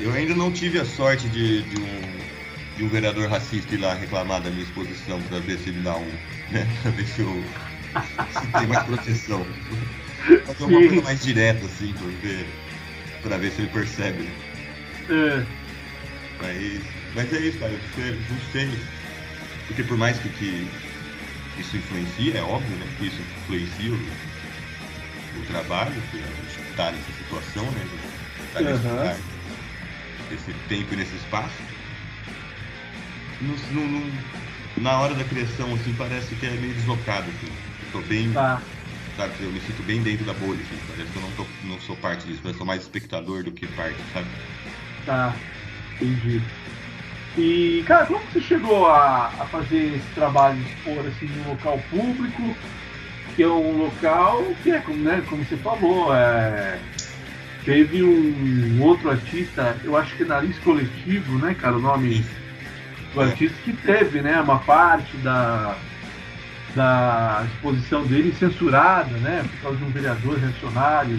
[0.00, 3.94] Eu ainda não tive a sorte de, de um, de um vereador racista ir lá
[3.94, 6.10] reclamar da minha exposição pra ver se ele dá um.
[6.50, 6.66] Né?
[6.82, 7.42] Pra ver se eu.
[8.30, 9.46] se tem mais proteção.
[10.46, 12.46] Fazer uma coisa mais direta, assim, pra ver,
[13.22, 14.24] pra ver se ele percebe.
[15.08, 15.54] É.
[16.40, 17.78] Mas, mas é isso, cara.
[18.28, 18.70] Não sei.
[19.66, 20.70] Porque por mais que, que
[21.56, 22.92] isso influencia, é óbvio, né?
[22.98, 23.92] Que isso influencia
[25.34, 27.84] o trabalho, que a gente está nessa situação, né?
[28.46, 28.96] Está nesse, Aham.
[28.96, 29.22] lugar,
[30.28, 31.62] nesse tempo e nesse espaço.
[33.40, 34.30] No- no- no-
[34.76, 37.46] na hora da criação, assim, parece que é meio deslocado, assim.
[37.80, 38.60] Eu tô bem, Tá.
[39.16, 40.80] sabe, eu me sinto bem dentro da bolha, assim.
[40.86, 43.68] Parece que eu não, tô, não sou parte disso, eu sou mais espectador do que
[43.68, 44.32] parte, sabe?
[45.04, 45.34] Tá,
[46.00, 46.40] entendi.
[47.36, 51.50] E, cara, como você chegou a, a fazer esse trabalho de expor assim, em um
[51.50, 52.56] local público,
[53.34, 56.78] que é um local que é, como, né, como você falou, é,
[57.64, 62.24] teve um outro artista, eu acho que é Nariz Coletivo, né, cara, o nome
[63.12, 63.24] do É.
[63.24, 65.76] artista que teve, né, uma parte da,
[66.76, 71.18] da exposição dele censurada, né, por causa de um vereador reacionário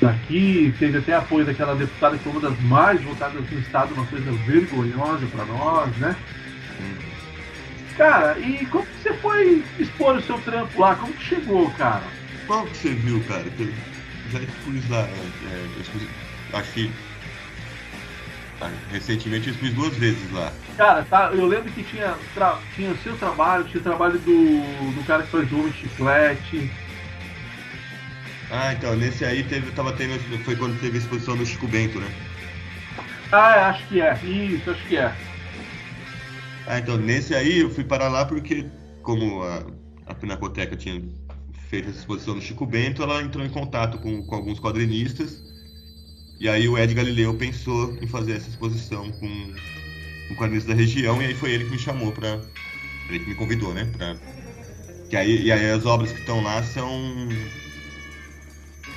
[0.00, 4.06] daqui, teve até apoio daquela deputada que foi uma das mais votadas no estado, uma
[4.06, 6.16] coisa vergonhosa para nós, né?
[7.96, 10.94] Cara, e como que você foi expor o seu trampo lá?
[10.94, 12.02] Como que chegou, cara?
[12.46, 13.44] Qual que você viu, cara?
[13.50, 13.72] Que eu
[14.30, 15.00] já expus lá.
[15.02, 16.02] é, eu expus,
[16.54, 16.90] acho que.
[18.60, 20.50] ah, recentemente eu expus duas vezes lá.
[20.76, 24.92] Cara, tá, eu lembro que tinha, tra- tinha o seu trabalho, tinha o trabalho do,
[24.94, 26.70] do cara que faz o Homem Chiclete.
[28.50, 30.18] Ah, então, nesse aí teve, tava tendo.
[30.44, 32.08] Foi quando teve a exposição do Chico Bento, né?
[33.30, 34.14] Ah, é, acho que é.
[34.24, 35.12] Isso, acho que é.
[36.66, 38.66] Ah, então, nesse aí eu fui parar lá porque,
[39.02, 39.64] como a,
[40.06, 41.00] a Pinacoteca tinha
[41.68, 45.40] feito essa exposição do Chico Bento, ela entrou em contato com, com alguns quadrinistas.
[46.40, 49.54] E aí o Ed Galileu pensou em fazer essa exposição com,
[50.28, 52.40] com quadrinistas da região, e aí foi ele que me chamou pra.
[53.08, 53.84] Ele que me convidou, né?
[53.96, 54.16] Pra,
[55.08, 56.88] que aí, e aí as obras que estão lá são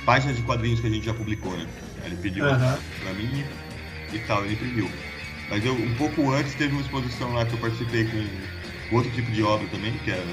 [0.04, 1.66] páginas de quadrinhos que a gente já publicou, né?
[2.02, 2.78] Aí ele pediu Aham.
[3.00, 3.44] pra mim
[4.12, 4.90] e tal, ele imprimiu.
[5.48, 9.30] Mas eu, um pouco antes teve uma exposição lá que eu participei com, outro tipo
[9.30, 10.24] de obra também, que era,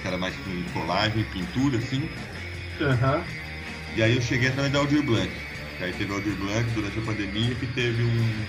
[0.00, 2.08] que era mais com colagem, pintura, assim.
[2.80, 3.24] Aham.
[3.94, 5.30] E aí eu cheguei através da Aldir Blanc.
[5.80, 8.46] E aí teve a Aldir Blanc durante a pandemia que teve um,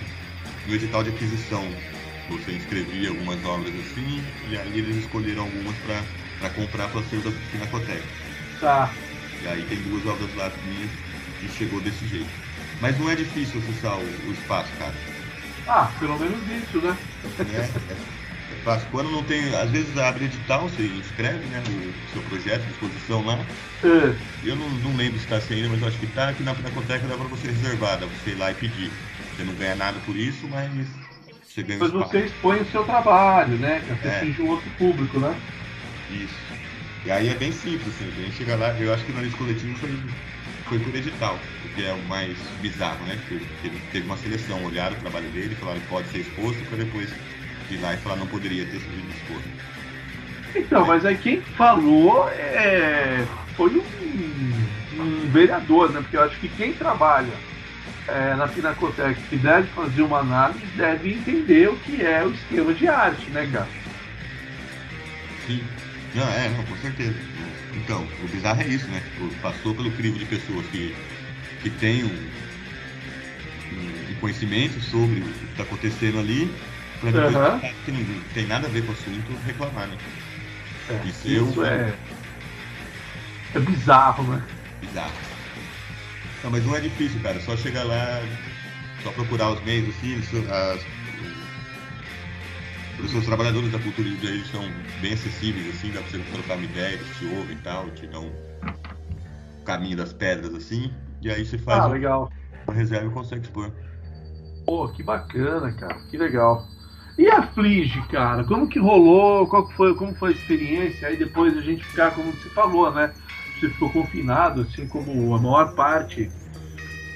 [0.68, 1.68] um edital de aquisição.
[2.28, 5.76] Você inscrevia algumas obras assim, e aí eles escolheram algumas
[6.40, 8.04] para comprar para ser da Pinacoteca.
[8.58, 8.94] Tá.
[9.44, 10.92] E aí tem duas obras lá minhas
[11.40, 12.36] e chegou desse jeito.
[12.78, 15.04] Mas não é difícil acessar o, o espaço, cara.
[15.66, 16.98] Ah, pelo menos isso, né?
[17.42, 17.72] né?
[18.48, 18.90] É, é fácil.
[18.90, 23.48] Quando não tem, às vezes abre edital, você inscreve né, o seu projeto exposição lá.
[23.82, 26.42] É, Eu não, não lembro se está assim ainda, mas eu acho que tá aqui
[26.44, 29.00] na Pinacoteca dá para você reservar, dá pra você ir lá e pedir.
[29.30, 30.88] Você não ganha nada por isso, mas
[31.48, 33.80] você ganha mas você expõe o seu trabalho, né?
[33.80, 34.08] Que você É.
[34.08, 35.40] atinge um outro público, né?
[36.08, 36.53] Isso.
[37.04, 39.36] E aí é bem simples, assim, a gente chega lá, eu acho que no análise
[39.36, 39.90] coletivo foi,
[40.66, 43.18] foi por edital, o que é o mais bizarro, né?
[43.20, 43.34] Porque
[43.66, 47.10] ele teve uma seleção, olharam o trabalho dele, falaram que pode ser exposto, para depois
[47.70, 49.48] ir lá e falar não poderia ter sido exposto.
[50.56, 53.22] Então, mas aí quem falou é,
[53.54, 56.00] foi um, um vereador, né?
[56.00, 57.34] Porque eu acho que quem trabalha
[58.08, 62.72] é, na Pinacoteca que deve fazer uma análise deve entender o que é o esquema
[62.72, 63.68] de arte, né, cara?
[65.46, 65.62] Sim.
[66.14, 67.18] Não, é, não, com certeza.
[67.74, 69.00] Então, o bizarro é isso, né?
[69.00, 70.94] Tipo, passou pelo crivo de pessoas que,
[71.62, 72.30] que têm um,
[73.70, 76.48] um- um conhecimento sobre o que está acontecendo ali,
[77.00, 77.60] para depois Aham.
[77.84, 79.96] que não tem nada a ver com o assunto reclamar, né?
[80.88, 81.98] É, Isso é,
[83.54, 84.42] é bizarro, né?
[84.80, 85.12] Bizarro.
[86.42, 87.38] Não, mas não é difícil, cara.
[87.38, 88.20] É só chegar lá,
[89.02, 90.86] só procurar os meios, assim, as,
[93.12, 94.62] os trabalhadores da cultura eles são
[95.00, 98.06] bem acessíveis, assim, dá pra você trocar uma ideia, eles te ouvem e tal, te
[98.06, 98.28] dão
[99.60, 102.30] o caminho das pedras, assim, e aí você faz Ah, uma legal.
[102.72, 103.72] reserva e consegue expor.
[104.66, 106.00] Pô, que bacana, cara.
[106.10, 106.66] Que legal.
[107.18, 108.44] E a Flige, cara?
[108.44, 109.46] Como que rolou?
[109.48, 111.06] Qual que foi, como foi a experiência?
[111.08, 113.12] Aí depois a gente ficar, como você falou, né?
[113.60, 116.32] Você ficou confinado, assim como a maior parte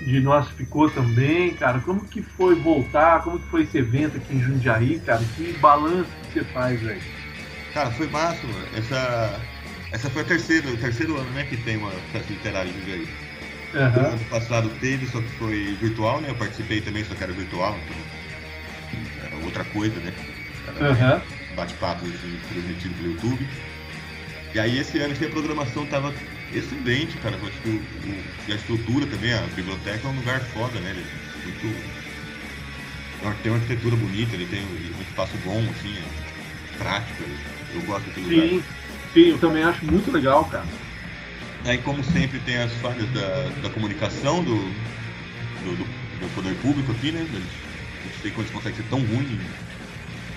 [0.01, 1.81] de nós ficou também, cara.
[1.81, 3.23] Como que foi voltar?
[3.23, 5.25] Como que foi esse evento aqui em Jundiaí, cara?
[5.37, 6.99] Que balanço que você faz aí?
[7.75, 8.67] Cara, foi massa, mano.
[8.75, 9.41] Essa,
[9.93, 13.07] essa foi a terceira, o terceiro ano, né, que tem uma festa literária em Jundiaí.
[13.75, 14.07] Aham.
[14.15, 16.31] ano passado teve, só que foi virtual, né?
[16.31, 17.97] Eu participei também, só que era virtual, então
[19.25, 20.13] era outra coisa, né?
[20.67, 21.23] Era Aham.
[21.55, 22.01] bate-papo
[22.53, 23.47] transmitido pelo YouTube.
[24.55, 26.13] E aí esse ano assim, a programação tava
[26.51, 27.37] excelente, cara.
[27.37, 30.81] Eu acho que o, o- e a estrutura também, a biblioteca é um lugar foda,
[30.81, 30.91] né?
[30.91, 31.95] Ele é muito.
[33.43, 36.15] Tem uma arquitetura bonita, ele tem um espaço bom, assim, é
[36.77, 37.23] prático.
[37.69, 38.49] Eu gosto daquele lugar.
[38.49, 38.65] Sim,
[39.13, 40.71] sim, eu também acho muito legal, cara.
[41.65, 44.81] Aí, como sempre, tem as falhas da, da comunicação do,
[45.59, 47.27] do, do- do poder público aqui, né?
[48.03, 49.59] Gente tem como eles conseguem ser tão ruim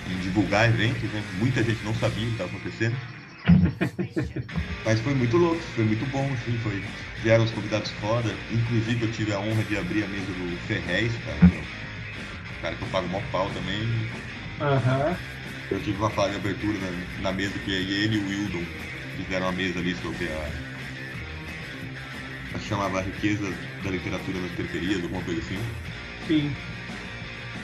[0.06, 1.28] em, em divulgar eventos, né?
[1.32, 3.00] Muita gente não sabia o que estava acontecendo.
[4.84, 6.82] Mas foi muito louco, foi muito bom, assim, foi.
[7.22, 8.34] Vieram os convidados foda.
[8.50, 11.38] Inclusive eu tive a honra de abrir a mesa do Ferrez, cara.
[12.60, 13.88] Cara que eu pago mó pau também.
[14.60, 15.16] Aham.
[15.70, 18.64] Eu tive uma fala de abertura na, na mesa que ele e o Wildon
[19.16, 20.46] fizeram uma mesa ali sobre a.
[22.54, 23.50] a chamava a riqueza
[23.82, 25.58] da literatura nas periferias, alguma coisa assim.
[26.26, 26.52] Sim.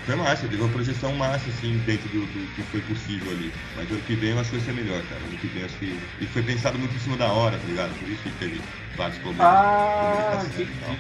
[0.09, 3.53] Foi massa, teve uma projeção massa, assim, dentro do, do que foi possível ali.
[3.77, 5.21] Mas ano que vem eu acho que vai ser melhor, cara.
[5.21, 6.01] Ano que vem acho que.
[6.19, 7.93] E foi pensado muito em cima da hora, tá ligado?
[8.01, 8.59] Por isso que teve
[8.97, 9.53] vários problemas.
[9.53, 10.97] Ah, e tal.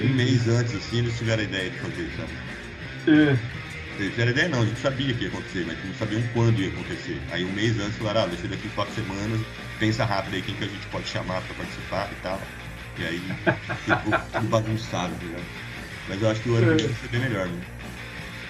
[0.00, 2.32] Um mês antes, assim, eles tiveram a ideia de fazer, sabe?
[3.06, 3.36] É.
[4.00, 6.58] Eles tiveram a ideia não, a gente sabia que ia acontecer, mas não sabiam quando
[6.58, 7.20] ia acontecer.
[7.32, 9.40] Aí um mês antes falaram, ah, ser daqui quatro semanas,
[9.78, 12.40] pensa rápido aí quem que a gente pode chamar pra participar e tal.
[12.98, 13.20] E aí
[13.84, 15.44] ficou tudo bagunçado, tá ligado?
[16.08, 17.81] Mas eu acho que o ano que vem vai ser bem melhor, né?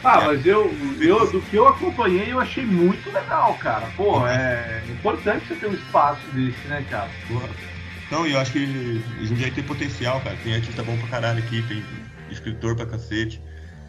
[0.05, 3.87] Ah, mas eu, eu, do que eu acompanhei, eu achei muito legal, cara.
[3.89, 7.11] Pô, é importante você ter um espaço desse, né, cara?
[7.29, 7.51] Porra.
[8.07, 10.37] Então, eu acho que Jundiaí tem potencial, cara.
[10.37, 11.85] Tem artista bom pra caralho aqui, tem
[12.31, 13.41] escritor pra cacete.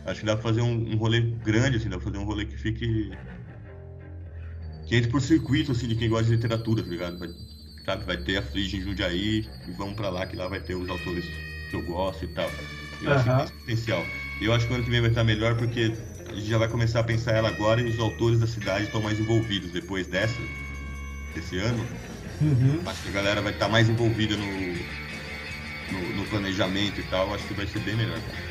[0.05, 2.45] Acho que dá pra fazer um, um rolê grande, assim, dá pra fazer um rolê
[2.45, 3.11] que fique.
[4.85, 7.17] que entre por circuito, assim, de quem gosta de literatura, tá ligado?
[7.17, 7.29] Vai,
[7.85, 10.75] sabe, vai ter a Flige em Jundiaí e vamos pra lá, que lá vai ter
[10.75, 11.25] os autores
[11.69, 12.49] que eu gosto e tal.
[13.01, 14.05] Eu acho que tem esse potencial.
[14.43, 15.93] Eu acho que o ano que vem vai estar melhor porque
[16.29, 19.01] a gente já vai começar a pensar ela agora e os autores da cidade estão
[19.01, 20.39] mais envolvidos depois dessa,
[21.33, 21.85] desse ano.
[22.41, 22.81] Uhum.
[22.85, 24.45] Acho que a galera vai estar mais envolvida no,
[25.91, 27.33] no, no planejamento e tal.
[27.33, 28.19] Acho que vai ser bem melhor.
[28.19, 28.43] cara.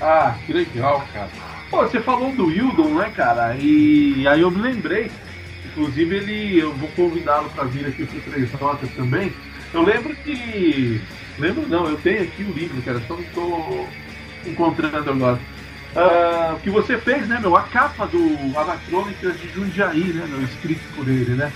[0.00, 1.30] Ah, que legal, cara.
[1.70, 3.54] Pô, você falou do Wildon, né, cara?
[3.56, 5.10] E aí eu me lembrei.
[5.66, 9.30] Inclusive ele, eu vou convidá-lo para vir aqui pro Três Notas também.
[9.74, 10.98] Eu lembro que.
[11.38, 13.86] Lembro não, eu tenho aqui o livro, cara, só não tô
[14.50, 15.40] encontrando agora.
[16.54, 17.56] O que você fez, né, meu?
[17.56, 20.42] A capa do Anacrônicas de Jundiaí, né, meu?
[20.42, 21.50] Escrito por ele, né?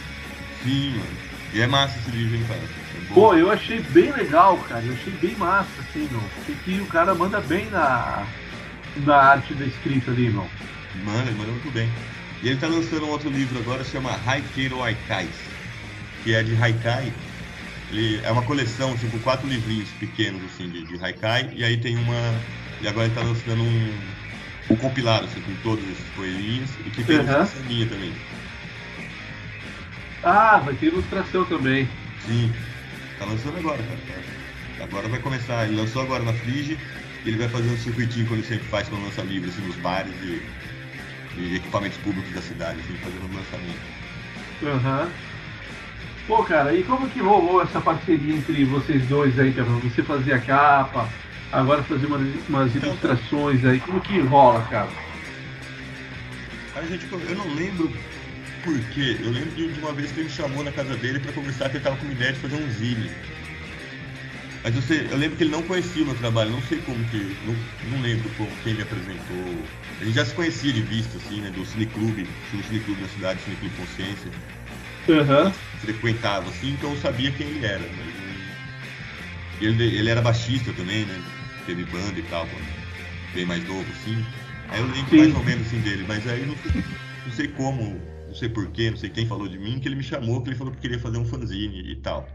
[0.62, 1.30] Sim, mano.
[1.52, 2.60] E é massa esse livro, hein, cara.
[2.60, 3.14] É.
[3.14, 4.84] Pô, eu achei bem legal, cara.
[4.84, 6.22] Eu achei bem massa, assim, meu.
[6.40, 8.24] Achei que o cara manda bem na,
[8.98, 10.46] na arte da escrita ali, meu.
[11.04, 11.90] Manda, manda muito bem.
[12.42, 15.34] E ele tá lançando um outro livro agora, chama Haikeiro Aikais,
[16.22, 17.12] que é de Haikai.
[17.90, 21.50] Ele é uma coleção, com quatro livrinhos pequenos, assim, de, de Haikai.
[21.54, 22.40] E aí tem uma...
[22.82, 23.92] E agora ele tá lançando um,
[24.70, 26.70] um compilado, assim, com todos esses poeminhas.
[26.86, 27.22] E que tem Uhum.
[27.24, 28.12] ilustração minha também.
[30.22, 31.88] Ah, vai ter ilustração também.
[32.26, 32.52] Sim,
[33.18, 34.00] tá lançando agora, cara.
[34.80, 36.76] Agora vai começar, ele lançou agora na Frige
[37.24, 39.76] e ele vai fazer um circuitinho como ele sempre faz quando lança livros, assim, nos
[39.76, 40.40] bares e,
[41.38, 43.80] e equipamentos públicos da cidade, assim, fazendo um lançamento.
[44.62, 45.08] Aham.
[46.26, 49.68] Pô, cara, e como que rolou essa parceria entre vocês dois aí, cara?
[49.68, 51.08] Você fazia a capa,
[51.52, 53.80] agora fazer umas, umas ilustrações aí.
[53.80, 54.92] Como que rola, cara?
[56.74, 58.04] Aí, gente, eu não lembro
[58.62, 59.18] por quê.
[59.22, 61.76] Eu lembro de uma vez que ele me chamou na casa dele pra conversar que
[61.76, 63.16] ele tava com uma ideia de fazer um zine.
[64.62, 67.04] Mas eu, sei, eu lembro que ele não conhecia o meu trabalho, não sei como
[67.06, 67.36] que.
[67.42, 69.74] Não, não lembro como, quem me apresentou.
[69.98, 71.50] A gente já se conhecia de vista, assim, né?
[71.50, 74.30] Do cineclube, tinha um cineclube na cidade, Cineclube Consciência.
[75.08, 75.52] Aham.
[75.78, 77.92] frequentava, assim, então eu sabia quem ele era.
[77.92, 78.50] Mas, não-
[79.60, 81.24] ele, ele era baixista também, né?
[81.66, 82.48] Teve banda e tal,
[83.32, 84.24] bem mais novo, assim.
[84.68, 85.16] Aí eu lembro Sim.
[85.18, 86.54] mais ou menos assim dele, mas aí não,
[87.24, 90.02] não sei como, não sei porquê, não sei quem falou de mim, que ele me
[90.02, 92.28] chamou, que ele falou que queria fazer um fanzine e tal.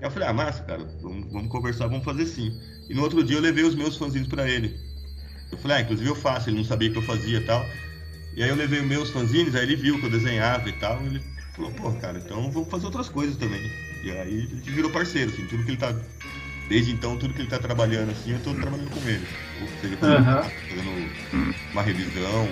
[0.00, 2.58] Aí eu falei, ah, massa, cara, vamos, vamos conversar, vamos fazer sim.
[2.88, 4.78] E no outro dia eu levei os meus fanzines pra ele.
[5.52, 7.64] Eu falei, ah, inclusive eu faço, ele não sabia que eu fazia e tal.
[8.36, 11.02] E aí eu levei os meus fanzines, aí ele viu que eu desenhava e tal,
[11.02, 11.22] e ele
[11.54, 13.60] falou, pô, cara, então vamos fazer outras coisas também.
[14.02, 15.94] E aí a gente virou parceiro, assim, tudo que ele tá.
[16.70, 19.26] Desde então, tudo que ele tá trabalhando, assim, eu tô trabalhando com ele.
[19.60, 20.52] Ou seja, fazendo, Aham.
[20.68, 21.10] fazendo
[21.72, 22.46] uma revisão,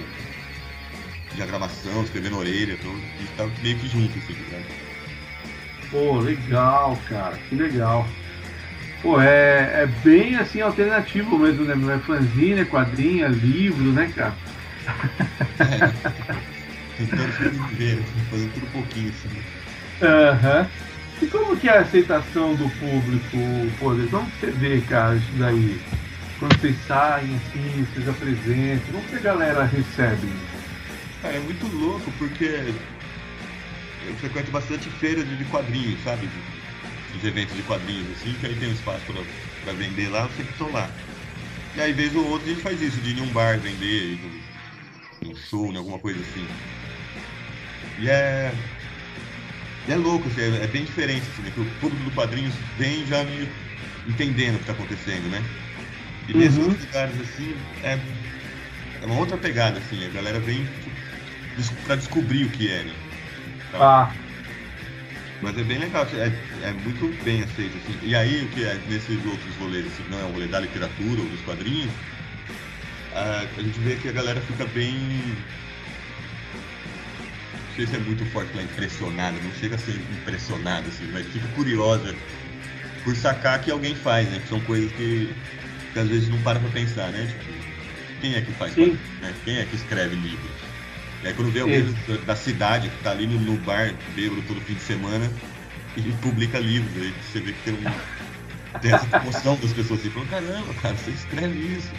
[1.32, 4.64] diagramação, escrevendo orelha, tô, a gente tá meio que junto, assim, ligado?
[5.90, 7.38] Pô, legal, cara.
[7.48, 8.04] Que legal.
[9.02, 11.74] Pô, é, é bem assim alternativo mesmo, né?
[11.76, 11.90] meu?
[11.90, 14.36] É fanzine, é quadrinho, é livro, né, cara?
[16.96, 19.28] Tentando sobreviver, assim, fazendo tudo um pouquinho, assim.
[20.00, 20.70] Aham.
[21.20, 23.36] E como que é a aceitação do público,
[23.78, 24.08] poder?
[24.08, 25.84] Como você vê, cara, isso daí?
[26.38, 30.28] Quando vocês saem assim, vocês apresentam, como que a galera recebe?
[31.20, 32.44] Cara, é muito louco porque
[34.06, 36.26] eu frequento bastante feira de quadrinhos, sabe?
[37.14, 39.24] Os eventos de quadrinhos, assim, que aí tem um espaço pra,
[39.60, 40.88] pra vender lá, eu sempre tô lá.
[41.74, 44.18] E aí, vez ou outra, a gente faz isso, de ir em um bar vender,
[45.22, 46.46] num, show, em alguma coisa assim.
[47.98, 48.77] E é.
[49.88, 51.50] E é louco, é, bem diferente, assim, né?
[51.50, 53.48] Que o público do quadrinhos vem já meio
[54.06, 55.42] entendendo o que tá acontecendo, né?
[56.28, 56.64] E nesses Uhum.
[56.64, 57.98] outros lugares, assim, é,
[59.02, 60.90] é uma outra pegada, assim, a galera vem tipo,
[61.56, 62.92] des- pra descobrir o que é, né?
[63.70, 64.12] Pra- Ah,
[65.40, 67.76] Mas é bem legal, é, é muito bem aceito.
[67.78, 67.96] Assim.
[68.02, 71.20] E aí, o que é nesses outros rolês, assim, não é o rolê da literatura
[71.22, 71.90] ou dos quadrinhos,
[73.14, 75.36] a, a gente vê que a galera fica bem.
[77.78, 81.46] Sei se é muito forte lá, impressionada, não chega a ser impressionada, assim, mas fica
[81.54, 82.12] curiosa
[83.04, 84.40] por sacar que alguém faz, né?
[84.40, 85.32] Que são coisas que,
[85.92, 87.24] que às vezes não para pra pensar, né?
[87.24, 88.74] Tipo, quem é que faz?
[88.74, 89.32] Né?
[89.44, 90.50] Quem é que escreve livros?
[91.22, 92.18] E aí quando vê alguém Sim.
[92.26, 95.30] da cidade que tá ali no, bar, bêbado todo fim de semana,
[95.96, 97.78] e publica livros, aí você vê que tem um.
[98.82, 101.90] Tem essa emoção das pessoas assim, falando, caramba, cara, você escreve isso,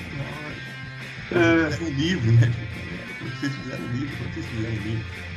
[1.36, 1.42] hora.
[1.42, 1.84] É.
[1.84, 2.48] Um livro, né?
[2.48, 5.29] Tipo, vocês fizeram um livro, vocês fizeram um livro.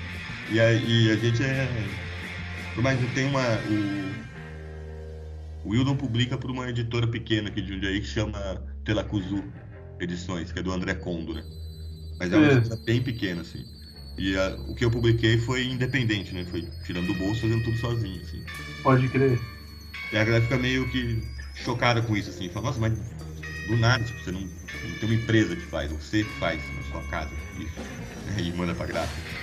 [0.53, 1.67] E a, e a gente é.
[2.77, 3.41] Mas tem uma.
[5.65, 9.43] O, o Wildon publica por uma editora pequena aqui de Jundiaí que chama Telacuzu
[10.01, 11.45] Edições, que é do André Condo, né?
[12.19, 12.53] Mas é uma É.
[12.55, 13.65] editora bem pequena, assim.
[14.19, 16.45] E a- o que eu publiquei foi independente, né?
[16.45, 18.45] Foi tirando do bolso, fazendo tudo sozinho, assim.
[18.83, 19.39] Pode crer.
[20.13, 21.23] E a galera fica meio que
[21.65, 22.49] chocada com isso, assim.
[22.51, 22.93] Fala, nossa, mas
[23.69, 27.03] do nada, tipo, você não, não tem uma empresa que faz, você faz na sua
[27.05, 28.03] casa isso.
[28.39, 29.42] E manda pra gráfica.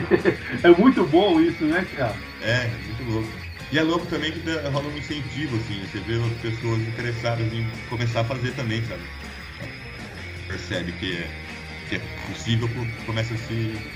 [0.62, 2.22] É muito bom isso, né, cara?
[2.40, 3.44] É, muito louco.
[3.70, 7.52] E é louco também que dá- rola um incentivo, assim, você vê as pessoas interessadas
[7.52, 9.10] em começar a fazer também, sabe?
[10.46, 11.38] Percebe que é,
[11.86, 13.86] que é possível, co- começa a se,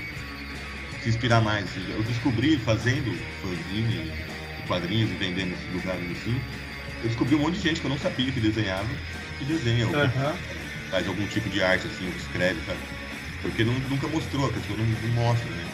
[0.97, 1.75] se inspirar mais.
[1.75, 4.17] Eu descobri fazendo fanzine,
[4.65, 6.49] quadrinhos e vendendo nesses lugares assim,
[7.01, 9.03] eu descobri um monte de gente que eu não sabia que desenhava,
[9.37, 10.45] que desenha, ou que Aham.
[10.89, 12.85] faz algum tipo de arte, assim, ou que escreve, sabe?
[13.41, 15.73] Porque não- nunca mostrou, a pessoa não, não mostra, né?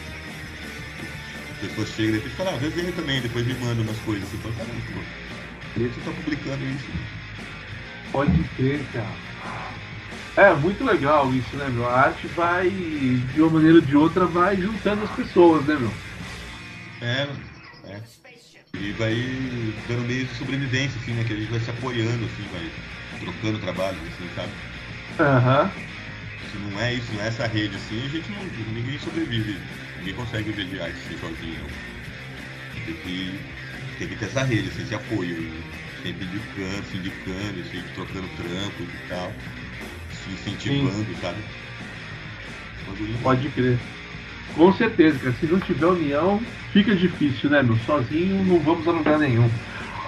[1.60, 4.38] As pessoas chegam e depois falam, ah, desenho também, depois me mandam umas coisas assim,
[4.38, 5.00] fala, caramba, pô,
[5.74, 6.86] por que você tá publicando isso?
[8.10, 9.30] Pode crer, cara.
[10.36, 11.86] É muito legal isso, né, meu?
[11.86, 15.92] A arte vai, de uma maneira ou de outra, vai juntando as pessoas, né, meu?
[17.02, 17.28] É,
[17.88, 18.00] é.
[18.74, 19.14] E vai
[19.86, 21.24] dando meio de sobrevivência, assim, né?
[21.24, 22.70] Que a gente vai se apoiando, assim, vai
[23.20, 24.50] trocando trabalho, assim, sabe?
[25.18, 25.70] Aham.
[26.50, 28.72] Se não é isso, não é essa rede, assim, a gente não.
[28.72, 29.58] ninguém sobrevive.
[30.00, 31.60] Ninguém consegue arte assim, sozinho.
[32.86, 33.38] Tem que,
[33.98, 35.36] tem que ter essa rede, assim, esse apoio.
[35.36, 39.32] e Sempre indicando, se indicando, assim, trocando trampos e tal.
[40.12, 41.38] Se incentivando, sabe?
[42.86, 43.78] Bagulho Pode crer.
[44.54, 45.34] Com certeza, cara.
[45.38, 46.40] Se não tiver união,
[46.72, 47.76] fica difícil, né, meu?
[47.84, 49.50] Sozinho não vamos a lugar nenhum.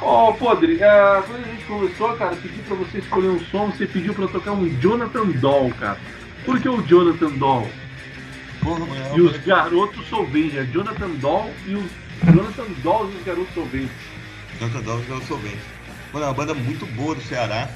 [0.00, 3.86] Ô, Podre, ah, quando a gente conversou, cara, pedi pra você escolher um som, você
[3.86, 5.98] pediu pra eu tocar um Jonathan Doll, cara.
[6.44, 7.70] Por que o Jonathan Doll?
[8.62, 8.86] Porra,
[9.16, 11.90] E os garotos solventes, é Jonathan Doll e os
[12.24, 13.90] Jonathan Doll e os garotos solventes.
[14.58, 15.56] Santa Dose eu sou bem.
[16.12, 17.68] Mano, é uma banda muito boa do Ceará.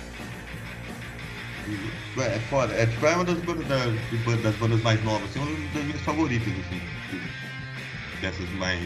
[1.66, 2.72] E, É, é foda.
[2.74, 5.50] É, tipo, é uma das bandas, da- de ban- das bandas mais novas, assim, uma
[5.74, 6.80] das minhas favoritas, assim.
[7.10, 8.80] de- Dessas mais.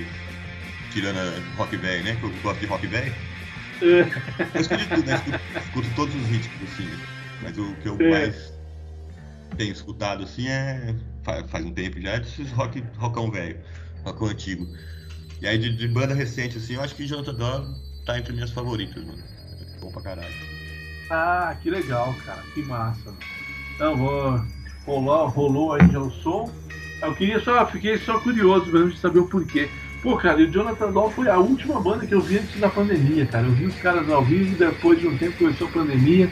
[0.91, 2.17] Tirando a rock velho, né?
[2.17, 3.15] Que eu gosto de rock velho.
[3.83, 4.01] É,
[4.55, 5.15] Eu escuto tudo, né?
[5.15, 6.91] Escuto, escuto todos os ritmos, assim.
[7.43, 8.53] Mas o que eu mais
[9.57, 10.95] tenho escutado, assim, é.
[11.23, 13.59] Faz, faz um tempo já, é desses rock, rockão velho,
[14.05, 14.67] rockão antigo.
[15.41, 18.51] E aí de, de banda recente, assim, eu acho que Jonathan Dove tá entre minhas
[18.51, 19.23] favoritas, mano.
[19.61, 20.35] É bom pra caralho.
[21.11, 22.43] Ah, que legal, cara.
[22.55, 23.13] Que massa.
[23.75, 24.41] Então, vou
[24.85, 26.51] rolou, rolou aí já o som.
[27.03, 29.69] Eu queria só, fiquei só curioso mesmo de saber o porquê.
[30.03, 32.69] Pô, cara, e o Jonathan Doll foi a última banda que eu vi antes da
[32.69, 33.47] pandemia, cara.
[33.47, 36.31] Eu vi os caras ao vivo, depois de um tempo começou a pandemia.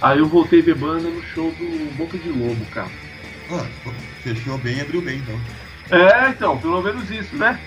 [0.00, 2.90] Aí eu voltei a ver banda no show do Boca de Lobo, cara.
[4.22, 5.40] Fechou bem e abriu bem, então.
[5.90, 7.58] É, então, pelo menos isso, né?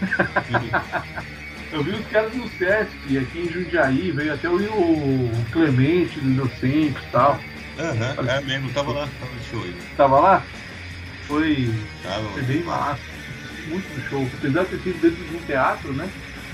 [1.72, 6.30] Eu vi os caras no Sesc, aqui em Jundiaí, veio até o, o Clemente do
[6.32, 7.40] Inocente e tal.
[7.78, 9.76] Aham, é mesmo, tava lá, tava no show aí.
[9.96, 10.44] Tava lá?
[11.28, 11.70] Foi,
[12.02, 13.02] Tava, foi bem massa.
[13.68, 14.28] Muito do show.
[14.40, 16.10] Apesar de ter sido dentro de um teatro, né?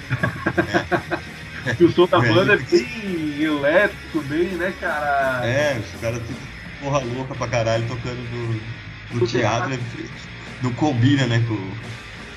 [1.79, 5.45] E o som da banda é bem elétrico, bem, né, cara?
[5.45, 6.37] É, os caras tudo
[6.81, 8.59] porra louca pra caralho tocando no,
[9.17, 9.69] Tudo teatro.
[9.69, 9.77] né?
[10.61, 11.81] Não combina, né, com.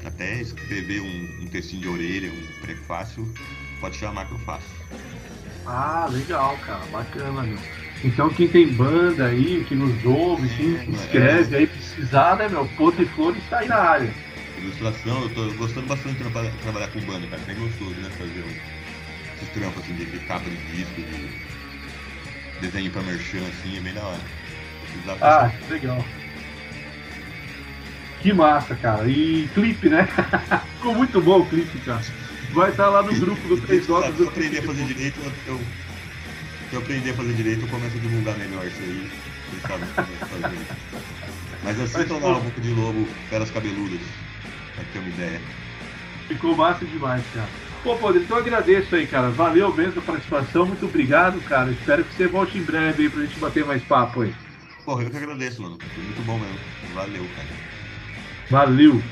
[0.05, 3.29] até escrever um, um textinho de orelha, um prefácio,
[3.81, 4.67] pode chamar que eu faço.
[5.67, 7.59] Ah, legal, cara, bacana, meu.
[8.03, 11.59] Então quem tem banda aí, que nos ouve, quem é, escreve é.
[11.59, 12.67] aí, precisar, né, meu?
[12.69, 14.11] Podre Flores está aí na área.
[14.57, 17.43] Ilustração, eu tô gostando bastante de trabalhar, trabalhar com banda, cara.
[17.49, 18.09] É gostoso, né?
[18.17, 21.58] Fazer um, esses trampos assim de, de capa de disco, de
[22.61, 24.21] desenho pra merchan, assim, é bem da hora.
[25.21, 26.05] Ah, que legal.
[28.21, 29.09] Que massa, cara.
[29.09, 30.09] E clipe, né?
[30.77, 32.03] Ficou muito bom o clipe, cara.
[32.53, 34.15] Vai estar lá no grupo do Três Horas.
[34.17, 35.61] Se eu aprender a fazer direito, eu,
[36.71, 39.11] se eu aprender a fazer direito, eu começo a divulgar melhor isso aí.
[41.63, 44.01] Mas assistam lá o Boca de Lobo, Feras Cabeludas,
[44.75, 45.41] pra ter uma ideia.
[46.27, 47.49] Ficou massa demais, cara.
[47.89, 49.31] Pô, Podre, então eu agradeço aí, cara.
[49.31, 51.71] Valeu mesmo a participação, muito obrigado, cara.
[51.71, 54.35] Espero que você volte em breve aí pra gente bater mais papo aí.
[54.85, 55.79] Porra, eu que agradeço, mano.
[55.95, 56.59] Foi muito bom mesmo.
[56.93, 57.49] Valeu, cara.
[58.51, 59.03] Valeu.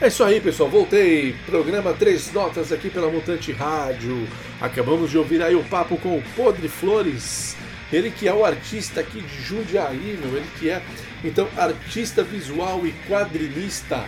[0.00, 0.68] É isso aí, pessoal.
[0.68, 1.36] Voltei.
[1.46, 4.26] Programa Três Notas aqui pela Mutante Rádio.
[4.60, 7.56] Acabamos de ouvir aí o papo com o Podre Flores.
[7.92, 10.36] Ele que é o artista aqui de Jundiaí, meu.
[10.36, 10.82] Ele que é,
[11.22, 14.04] então, artista visual e quadrinista.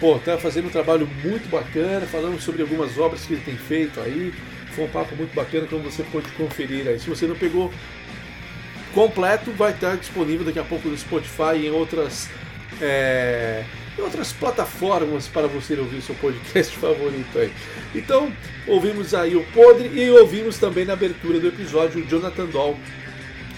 [0.00, 4.00] Pô, tá fazendo um trabalho muito bacana, falando sobre algumas obras que ele tem feito
[4.00, 4.32] aí.
[4.72, 7.00] Foi um papo muito bacana, como você pode conferir aí.
[7.00, 7.72] Se você não pegou
[8.94, 12.28] completo, vai estar disponível daqui a pouco no Spotify e em outras
[12.80, 13.64] é,
[13.98, 17.52] e outras plataformas para você ouvir seu podcast favorito aí.
[17.94, 18.32] Então,
[18.66, 22.78] ouvimos aí o Podre e ouvimos também na abertura do episódio o Jonathan Doll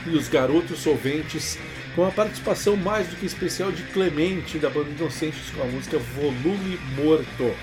[0.07, 1.59] e os Garotos Solventes,
[1.95, 5.99] com a participação mais do que especial de Clemente da banda Inocentes com a música
[5.99, 7.55] Volume Morto.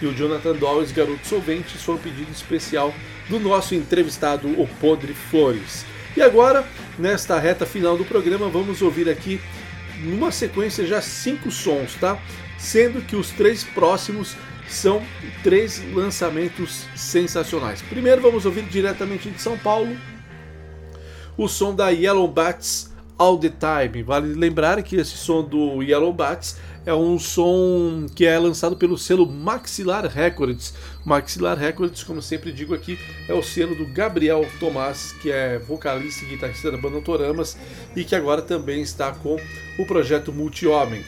[0.00, 2.94] E o Jonathan Doll e os Garotos Solventes foram pedido especial
[3.28, 5.84] do nosso entrevistado, o Podre Flores.
[6.16, 6.66] E agora,
[6.98, 9.40] nesta reta final do programa, vamos ouvir aqui
[10.02, 12.20] numa sequência já cinco sons, tá?
[12.58, 14.36] Sendo que os três próximos
[14.68, 15.02] são
[15.42, 17.82] três lançamentos sensacionais.
[17.82, 19.96] Primeiro vamos ouvir diretamente de São Paulo
[21.36, 24.02] o som da Yellow Bats All the Time.
[24.02, 26.56] Vale lembrar que esse som do Yellow Bats
[26.86, 30.74] é um som que é lançado pelo selo Maxilar Records.
[31.04, 32.98] Maxilar Records, como sempre digo aqui,
[33.28, 37.56] é o selo do Gabriel Tomás, que é vocalista e guitarrista da banda Autoramas
[37.96, 39.36] e que agora também está com
[39.78, 41.04] o projeto Multi-Homem.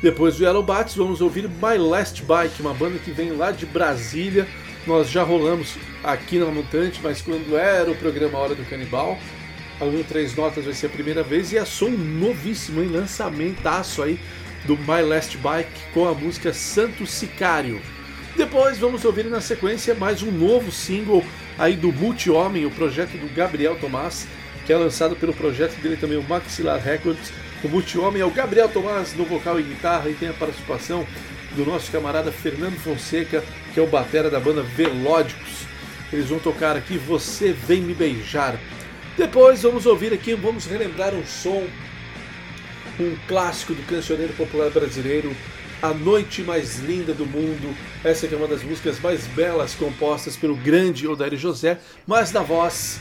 [0.00, 3.66] Depois do Yellow Bats, vamos ouvir My Last Bike, uma banda que vem lá de
[3.66, 4.46] Brasília.
[4.86, 9.18] Nós já rolamos aqui na Mutante, mas quando era o programa Hora do Canibal,
[9.80, 14.18] Aluno Três Notas vai ser a primeira vez e é som novíssimo, em lançamentaço aí
[14.64, 17.80] do My Last Bike com a música Santo Sicário.
[18.36, 21.24] Depois vamos ouvir na sequência mais um novo single
[21.56, 24.26] aí do Multi-Homem, o projeto do Gabriel Tomás,
[24.66, 27.32] que é lançado pelo projeto dele também, o Maxilar Records.
[27.62, 31.06] O Multi-Homem é o Gabriel Tomás no vocal e guitarra e tem a participação
[31.56, 35.66] do nosso camarada Fernando Fonseca, que é o batera da banda Velódicos.
[36.12, 38.58] Eles vão tocar aqui Você Vem Me Beijar,
[39.18, 41.66] depois vamos ouvir aqui, vamos relembrar um som,
[43.00, 45.34] um clássico do cancioneiro popular brasileiro,
[45.82, 47.74] A Noite Mais Linda do Mundo.
[48.04, 53.00] Essa é uma das músicas mais belas compostas pelo grande Odair José, mas na voz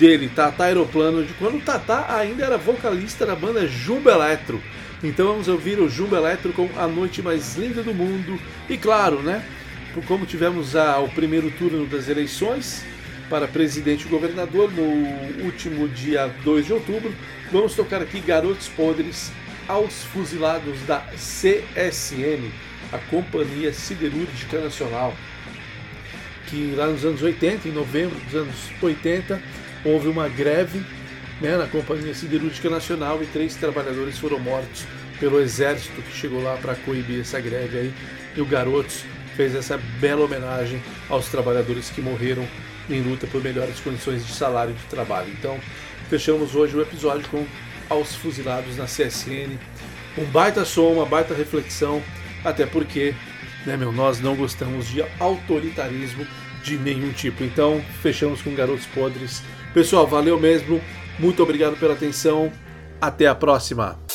[0.00, 4.60] dele, Tata Aeroplano, de quando Tata ainda era vocalista da banda Jumbo Eletro.
[5.00, 8.36] Então vamos ouvir o Jumbo Eletro com A Noite Mais Linda do Mundo.
[8.68, 9.44] E claro, né?
[10.08, 12.84] Como tivemos a, o primeiro turno das eleições,
[13.28, 17.14] para presidente e governador no último dia 2 de outubro.
[17.50, 19.30] Vamos tocar aqui Garotos Podres
[19.68, 22.50] aos fuzilados da CSN,
[22.92, 25.14] a Companhia Siderúrgica Nacional,
[26.46, 29.42] que lá nos anos 80, em novembro dos anos 80,
[29.84, 30.82] houve uma greve
[31.40, 34.84] né, na Companhia Siderúrgica Nacional e três trabalhadores foram mortos
[35.18, 37.94] pelo exército que chegou lá para coibir essa greve aí.
[38.36, 39.04] E o Garotos
[39.36, 42.46] fez essa bela homenagem aos trabalhadores que morreram
[42.88, 45.30] em luta por melhores condições de salário e de trabalho.
[45.30, 45.58] Então,
[46.08, 47.46] fechamos hoje o episódio com
[47.88, 49.58] aos fuzilados na CSN.
[50.18, 52.02] Um baita som, uma baita reflexão,
[52.44, 53.14] até porque,
[53.64, 56.26] né, meu, nós não gostamos de autoritarismo
[56.62, 57.44] de nenhum tipo.
[57.44, 59.42] Então, fechamos com Garotos Podres.
[59.72, 60.80] Pessoal, valeu mesmo.
[61.18, 62.50] Muito obrigado pela atenção.
[63.00, 64.05] Até a próxima.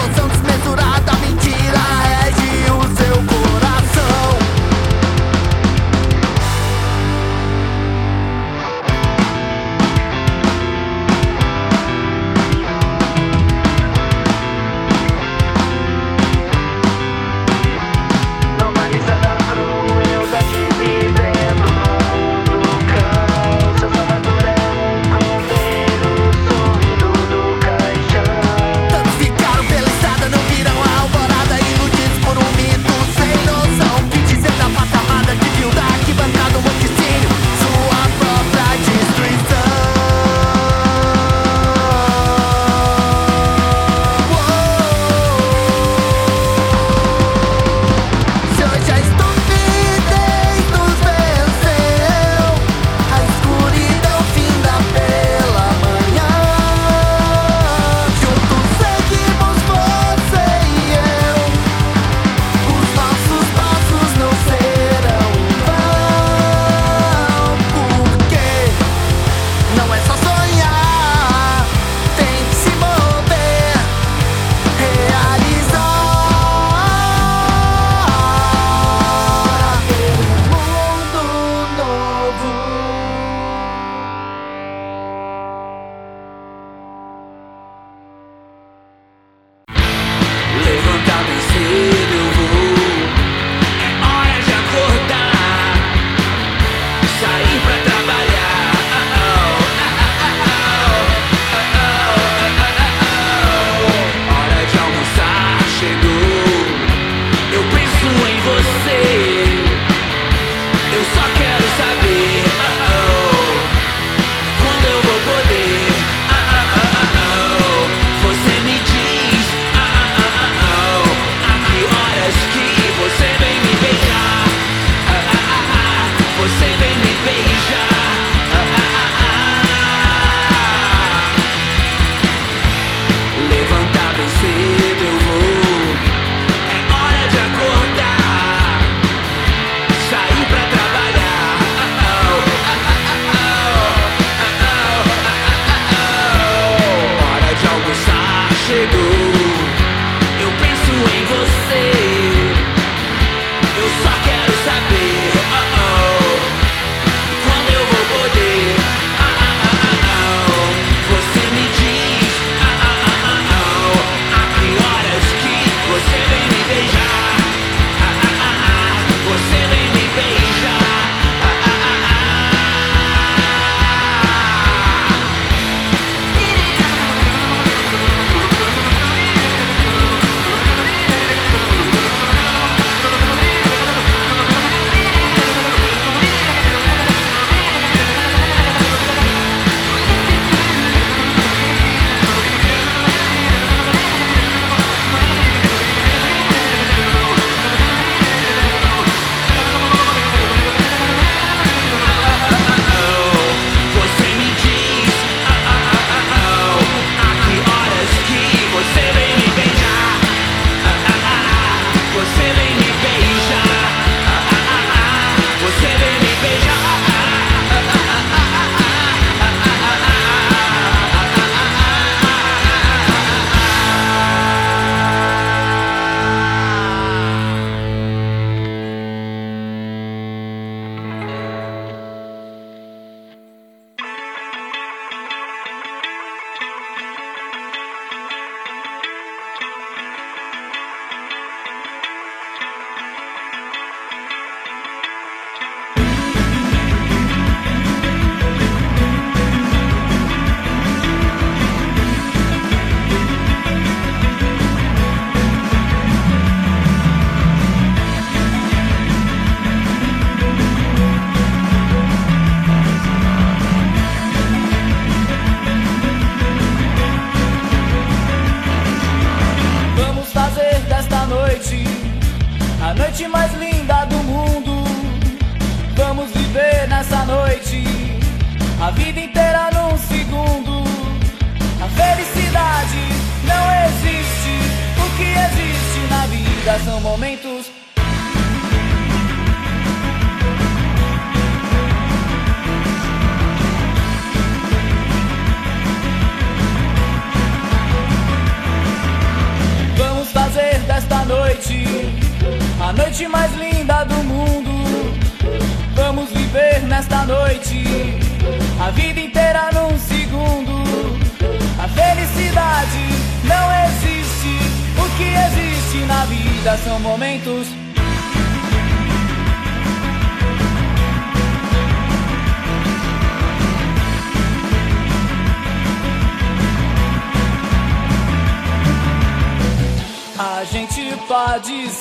[0.00, 1.19] emoção desmesurada.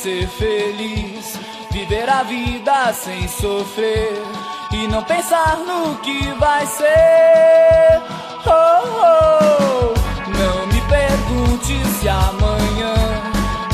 [0.09, 1.39] ser feliz,
[1.69, 4.23] viver a vida sem sofrer
[4.71, 8.01] e não pensar no que vai ser.
[8.45, 9.93] Oh, oh.
[10.31, 12.95] Não me pergunte se amanhã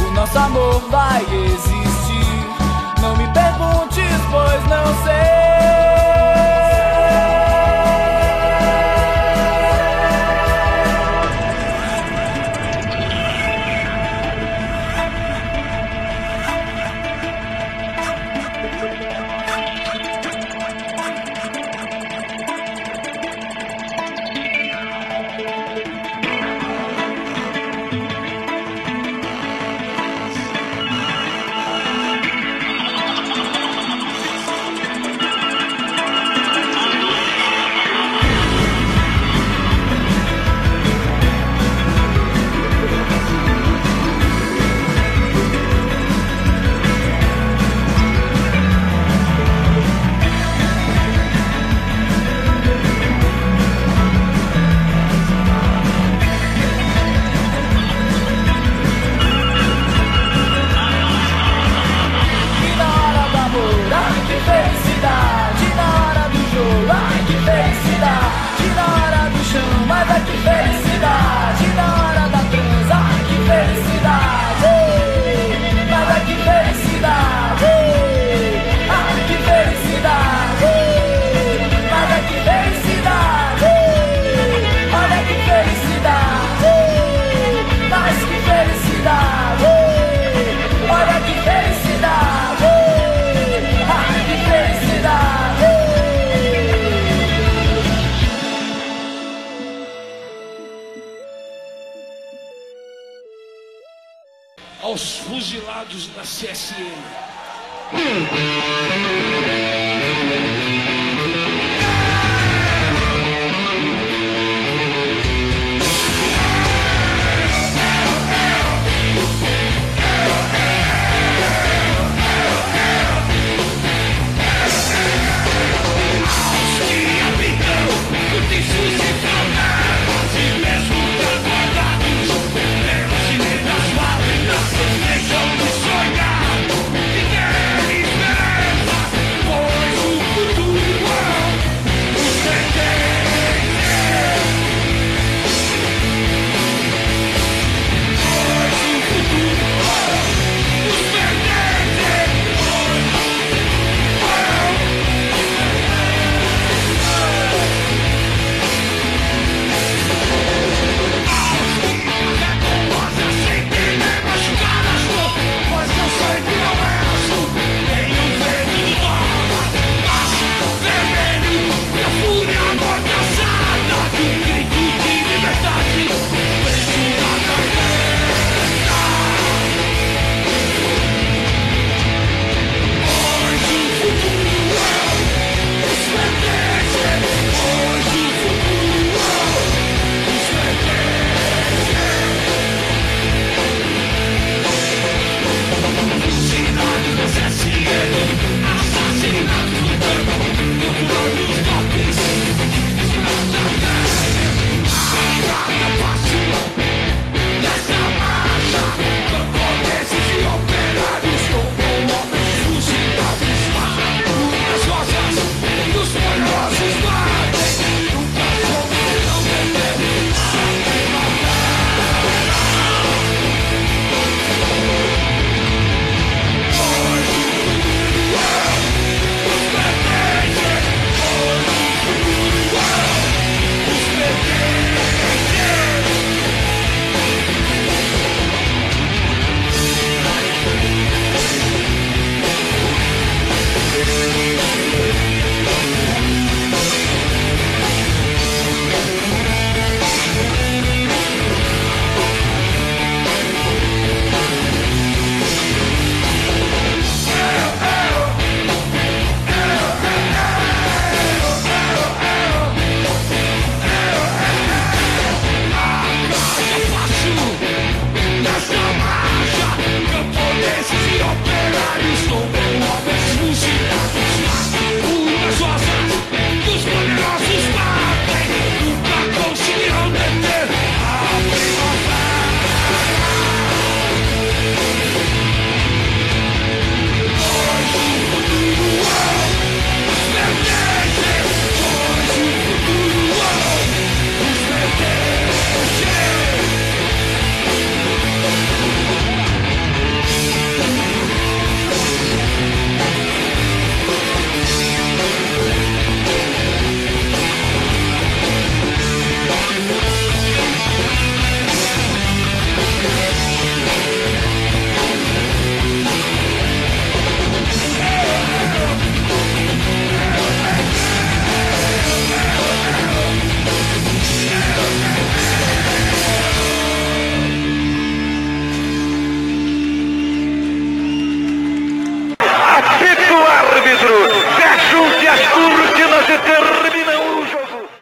[0.06, 1.75] o nosso amor vai existir.